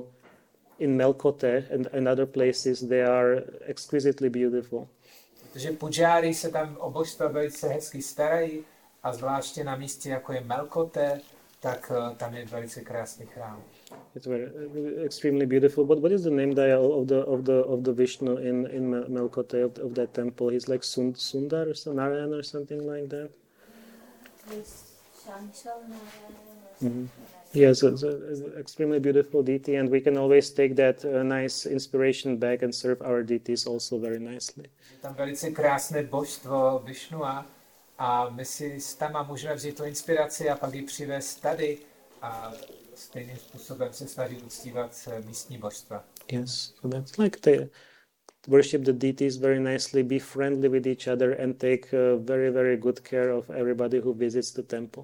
in 0.79 0.97
Melkote 0.97 1.63
and, 1.71 1.87
and 1.93 2.07
other 2.07 2.25
places, 2.25 2.75
they 2.81 3.01
are 3.01 3.43
exquisitely 3.67 4.29
beautiful. 4.29 4.87
Protože 5.53 5.71
pujáry 5.71 6.33
se 6.33 6.49
tam 6.49 6.77
o 6.79 6.91
božstva 6.91 7.27
velice 7.27 7.67
hezky 7.67 8.01
starají 8.01 8.63
a 9.03 9.13
zvláště 9.13 9.63
na 9.63 9.75
místě, 9.75 10.09
jako 10.09 10.33
je 10.33 10.41
Melkote, 10.41 11.21
tak 11.59 11.91
uh, 11.91 12.15
tam 12.15 12.33
je 12.33 12.45
velice 12.45 12.81
krásný 12.81 13.25
chrám. 13.25 13.63
It's 14.15 14.25
very 14.25 14.45
uh, 14.45 15.05
extremely 15.05 15.45
beautiful. 15.45 15.85
But 15.85 16.01
what 16.01 16.11
is 16.11 16.23
the 16.23 16.31
name 16.31 16.53
there 16.53 16.77
of 16.77 17.07
the 17.07 17.19
of 17.25 17.45
the 17.45 17.63
of 17.73 17.83
the 17.83 17.93
Vishnu 17.93 18.37
in 18.37 18.65
in 18.67 18.91
Melkote 18.91 19.63
of, 19.63 19.77
of 19.77 19.93
that 19.95 20.13
temple? 20.13 20.49
He's 20.49 20.67
like 20.67 20.81
Sund, 20.81 21.15
Sundar 21.17 21.69
or 21.69 21.73
some, 21.73 21.95
Narayan 21.95 22.33
or 22.33 22.43
something 22.43 22.85
like 22.87 23.09
that. 23.09 23.29
Mm-hmm. 26.81 27.05
Yes, 27.53 27.83
it's 27.83 28.03
an 28.03 28.53
extremely 28.59 28.99
beautiful 28.99 29.41
deity, 29.43 29.75
and 29.75 29.89
we 29.89 30.01
can 30.01 30.17
always 30.17 30.51
take 30.51 30.75
that 30.75 31.03
uh, 31.03 31.23
nice 31.23 31.65
inspiration 31.65 32.37
back 32.37 32.61
and 32.61 32.73
serve 32.73 33.01
our 33.01 33.23
deities 33.23 33.65
also 33.65 33.97
very 33.97 34.19
nicely. 34.19 34.69
Tam 35.01 35.13
velice 35.13 35.51
krásné 35.51 36.03
božstvo 36.03 36.81
Vishnua 36.85 37.45
a 37.97 38.29
my 38.29 38.45
si 38.45 38.81
s 38.81 38.95
tama 38.95 39.23
můžeme 39.23 39.55
vzít 39.55 39.77
tu 39.77 39.83
inspiraci 39.83 40.49
a 40.49 40.55
pak 40.55 40.73
ji 40.73 40.81
přivést 40.81 41.35
tady 41.35 41.77
a 42.21 42.53
stejným 42.99 43.37
způsobem 43.37 43.93
se 43.93 44.07
snažit 44.07 44.43
uctívat 44.43 45.07
uh, 45.07 45.25
místní 45.25 45.57
božstva. 45.57 46.03
Yes, 46.31 46.73
so 46.81 46.97
that's 46.97 47.17
like 47.17 47.39
the 47.41 47.69
worship 48.47 48.83
the 48.83 48.93
deities 48.93 49.37
very 49.37 49.59
nicely, 49.59 50.03
be 50.03 50.19
friendly 50.19 50.69
with 50.69 50.87
each 50.87 51.07
other, 51.07 51.41
and 51.41 51.57
take 51.57 51.93
uh, 51.93 52.19
very, 52.23 52.49
very 52.49 52.77
good 52.77 52.99
care 52.99 53.33
of 53.33 53.49
everybody 53.49 53.99
who 53.99 54.13
visits 54.13 54.51
the 54.51 54.63
temple. 54.63 55.03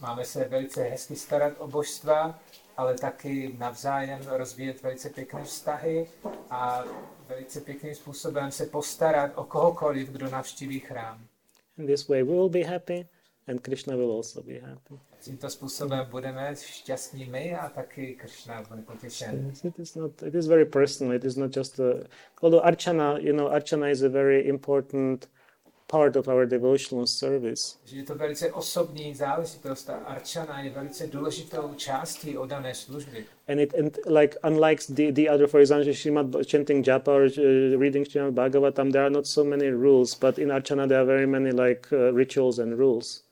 Máme 0.00 0.24
se 0.24 0.44
velice 0.44 0.82
hezky 0.82 1.16
starat 1.16 1.52
o 1.58 1.68
božstva, 1.68 2.40
ale 2.76 2.94
taky 2.94 3.54
navzájem 3.58 4.20
rozvíjet 4.26 4.82
velice 4.82 5.10
pěkné 5.10 5.44
vztahy 5.44 6.08
a 6.50 6.84
velice 7.28 7.60
pěkným 7.60 7.94
způsobem 7.94 8.50
se 8.50 8.66
postarat 8.66 9.30
o 9.34 9.44
kohokoliv, 9.44 10.08
kdo 10.10 10.30
navštíví 10.30 10.80
chrám. 10.80 11.26
In 11.78 11.86
this 11.86 12.08
way 12.08 12.22
we 12.22 12.32
will 12.32 12.48
be 12.48 12.62
happy 12.62 13.08
and 13.46 13.60
Krishna 13.60 13.96
will 13.96 14.12
also 14.12 14.42
be 14.42 14.58
happy. 14.58 15.07
Tímto 15.20 15.50
způsobem 15.50 16.06
budeme 16.10 16.54
šťastní 16.56 17.24
my 17.26 17.56
a 17.56 17.68
taky 17.68 18.14
Krishna 18.14 18.62
bude 18.68 18.82
potěšen. 18.82 19.46
Yes, 19.48 19.64
it 19.64 19.78
is 19.78 19.94
not. 19.94 20.22
It 20.22 20.34
is 20.34 20.46
very 20.46 20.64
personal. 20.64 21.14
It 21.14 21.24
is 21.24 21.36
not 21.36 21.56
just 21.56 21.80
a. 21.80 21.94
Although 22.42 22.66
archana, 22.66 23.18
you 23.18 23.32
know, 23.32 23.48
archana 23.48 23.90
is 23.90 24.02
a 24.02 24.08
very 24.08 24.48
important 24.48 25.28
part 25.88 26.16
of 26.16 26.28
our 26.28 26.46
devotional 26.46 27.06
service. 27.06 27.76
Že 27.84 27.96
je 27.96 28.02
to 28.02 28.14
velice 28.14 28.52
osobní 28.52 29.14
záležitost 29.14 29.90
a 29.90 29.94
arčana 29.94 30.60
je 30.60 30.70
velice 30.70 31.06
důležitou 31.06 31.74
částí 31.76 32.38
odané 32.38 32.74
služby. 32.74 33.24
And 33.48 33.60
it 33.60 33.74
and 33.74 33.98
like 34.06 34.36
unlike 34.44 34.82
the, 34.88 35.12
the 35.12 35.30
other, 35.30 35.46
for 35.46 35.60
example, 35.60 35.92
Srimad 35.92 36.46
chanting 36.46 36.84
japa 36.84 37.12
or 37.12 37.22
uh, 37.22 37.78
reading 37.78 38.04
Srimad 38.06 38.34
Bhagavatam, 38.34 38.92
there 38.92 39.04
are 39.04 39.10
not 39.10 39.26
so 39.26 39.44
many 39.44 39.70
rules, 39.70 40.14
but 40.14 40.38
in 40.38 40.48
Archana 40.48 40.88
there 40.88 41.00
are 41.00 41.06
very 41.06 41.26
many 41.26 41.50
like 41.50 41.88
uh, 41.92 42.12
rituals 42.12 42.58
and 42.58 42.78
rules. 42.78 43.22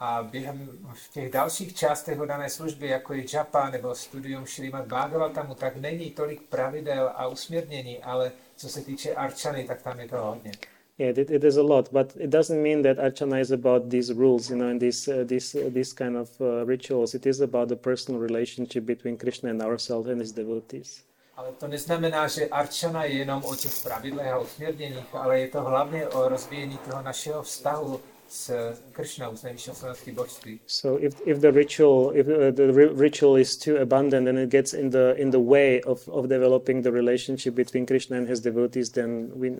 A 0.00 0.22
během 0.22 0.68
v 0.94 1.12
těch 1.12 1.32
dalších 1.32 1.74
částech 1.74 2.20
odané 2.20 2.50
služby, 2.50 2.88
jako 2.88 3.14
je 3.14 3.24
japa 3.34 3.70
nebo 3.70 3.94
studium 3.94 4.46
Srimad 4.46 4.86
Bhagavatamu, 4.86 5.54
tak 5.54 5.76
není 5.76 6.10
tolik 6.10 6.42
pravidel 6.42 7.10
a 7.14 7.26
usměrnění, 7.26 8.02
ale 8.02 8.32
co 8.56 8.68
se 8.68 8.80
týče 8.80 9.14
arčany, 9.14 9.64
tak 9.64 9.82
tam 9.82 10.00
je 10.00 10.08
to 10.08 10.16
hodně. 10.16 10.52
Yeah, 10.98 11.18
it, 11.18 11.30
it 11.30 11.44
is 11.44 11.56
a 11.58 11.62
lot, 11.62 11.92
but 11.92 12.16
it 12.16 12.30
doesn't 12.30 12.62
mean 12.62 12.82
that 12.82 12.98
Archana 12.98 13.38
is 13.38 13.50
about 13.50 13.90
these 13.90 14.14
rules, 14.14 14.50
you 14.50 14.56
know, 14.56 14.68
and 14.68 14.80
these 14.80 15.06
uh, 15.08 15.26
these 15.26 15.54
uh, 15.54 15.70
these 15.70 15.92
kind 15.92 16.16
of 16.16 16.40
uh, 16.40 16.64
rituals. 16.64 17.14
It 17.14 17.26
is 17.26 17.40
about 17.40 17.68
the 17.68 17.76
personal 17.76 18.18
relationship 18.18 18.84
between 18.84 19.18
Krishna 19.18 19.50
and 19.50 19.62
ourselves 19.62 20.08
and 20.08 20.20
his 20.20 20.32
devotees. 20.32 21.04
Ale 21.36 21.52
to 21.52 21.68
neznamená, 21.68 22.28
že 22.28 22.46
arčana 22.46 23.04
je 23.04 23.12
jenom 23.12 23.44
o 23.44 23.56
těch 23.56 23.82
pravidlech 23.82 24.26
a 24.26 24.38
usměrněních, 24.38 25.06
ale 25.12 25.40
je 25.40 25.48
to 25.48 25.60
hlavně 25.60 26.08
o 26.08 26.28
rozvíjení 26.28 26.78
toho 26.90 27.02
našeho 27.02 27.42
vztahu 27.42 28.00
s 28.28 28.74
Kršnou, 28.92 29.36
s 29.36 29.42
nejvyšším 29.42 29.74
slovenským 29.74 30.14
božství. 30.14 30.60
So 30.66 31.06
if, 31.06 31.20
if 31.26 31.38
the 31.38 31.50
ritual 31.50 32.12
if 32.14 32.26
uh, 32.26 32.50
the 32.54 32.72
ri- 32.72 33.00
ritual 33.00 33.38
is 33.38 33.56
too 33.56 33.76
abundant 33.82 34.28
and 34.28 34.38
it 34.38 34.50
gets 34.50 34.74
in 34.74 34.90
the 34.90 35.12
in 35.16 35.30
the 35.30 35.38
way 35.38 35.80
of, 35.82 36.08
of 36.08 36.26
developing 36.26 36.82
the 36.82 36.90
relationship 36.90 37.54
between 37.54 37.86
Krishna 37.86 38.16
and 38.16 38.28
his 38.28 38.40
devotees, 38.40 38.90
then 38.90 39.30
we 39.34 39.50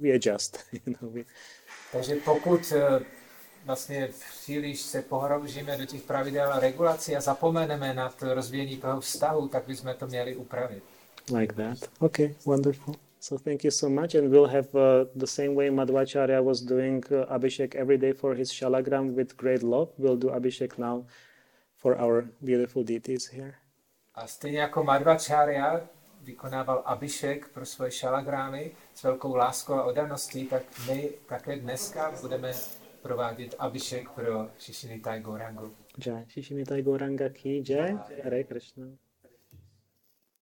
we 0.00 0.10
adjust. 0.14 0.58
You 0.86 0.94
know, 1.00 1.10
we, 1.12 1.24
Takže 1.92 2.16
pokud 2.24 2.72
eh, 2.76 3.00
vlastně 3.64 4.08
příliš 4.40 4.80
se 4.80 5.02
pohroužíme 5.02 5.76
do 5.76 5.86
těch 5.86 6.02
pravidel 6.02 6.52
a 6.52 6.60
regulací 6.60 7.16
a 7.16 7.20
zapomeneme 7.20 7.94
na 7.94 8.08
to 8.08 8.34
rozvíjení 8.34 8.76
toho 8.76 9.00
vztahu, 9.00 9.48
tak 9.48 9.66
bychom 9.66 9.94
to 9.98 10.06
měli 10.06 10.36
upravit. 10.36 10.82
like 11.38 11.54
that. 11.54 11.90
Okay, 12.00 12.34
wonderful. 12.46 12.94
So 13.20 13.36
thank 13.36 13.64
you 13.64 13.70
so 13.70 13.88
much, 13.88 14.14
and 14.14 14.30
we'll 14.30 14.46
have 14.46 14.72
uh, 14.74 15.06
the 15.16 15.26
same 15.26 15.54
way 15.54 15.68
Madhvacharya 15.70 16.42
was 16.42 16.60
doing 16.60 17.02
uh, 17.10 17.26
Abhishek 17.36 17.74
every 17.74 17.98
day 17.98 18.12
for 18.12 18.34
his 18.34 18.52
shalagram 18.52 19.14
with 19.14 19.36
great 19.36 19.62
love. 19.62 19.88
We'll 19.98 20.16
do 20.16 20.28
Abhishek 20.28 20.78
now 20.78 21.04
for 21.76 21.98
our 21.98 22.26
beautiful 22.40 22.84
deities 22.84 23.26
here. 23.26 23.54
A 24.14 24.26
stejně 24.26 24.58
jako 24.58 24.84
Madhvacharya 24.84 25.88
vykonával 26.22 26.82
Abhishek 26.84 27.48
pro 27.48 27.66
svoje 27.66 27.90
šalagrámy 27.90 28.70
s 28.94 29.02
velkou 29.02 29.34
láskou 29.36 29.72
a 29.74 29.84
odaností, 29.84 30.46
tak 30.46 30.62
my 30.88 31.10
také 31.28 31.56
dneska 31.56 32.14
budeme 32.20 32.52
provádět 33.02 33.54
Abhishek 33.58 34.10
pro 34.10 34.48
Shishinitai 34.58 35.20
Gourangu. 35.20 35.74
Jai. 36.06 36.24
Shishimitai 36.28 36.82
Gauranga 36.82 37.28
ki 37.28 37.62
jai. 37.68 37.98
Hare 38.24 38.44
Krishna. 38.44 38.86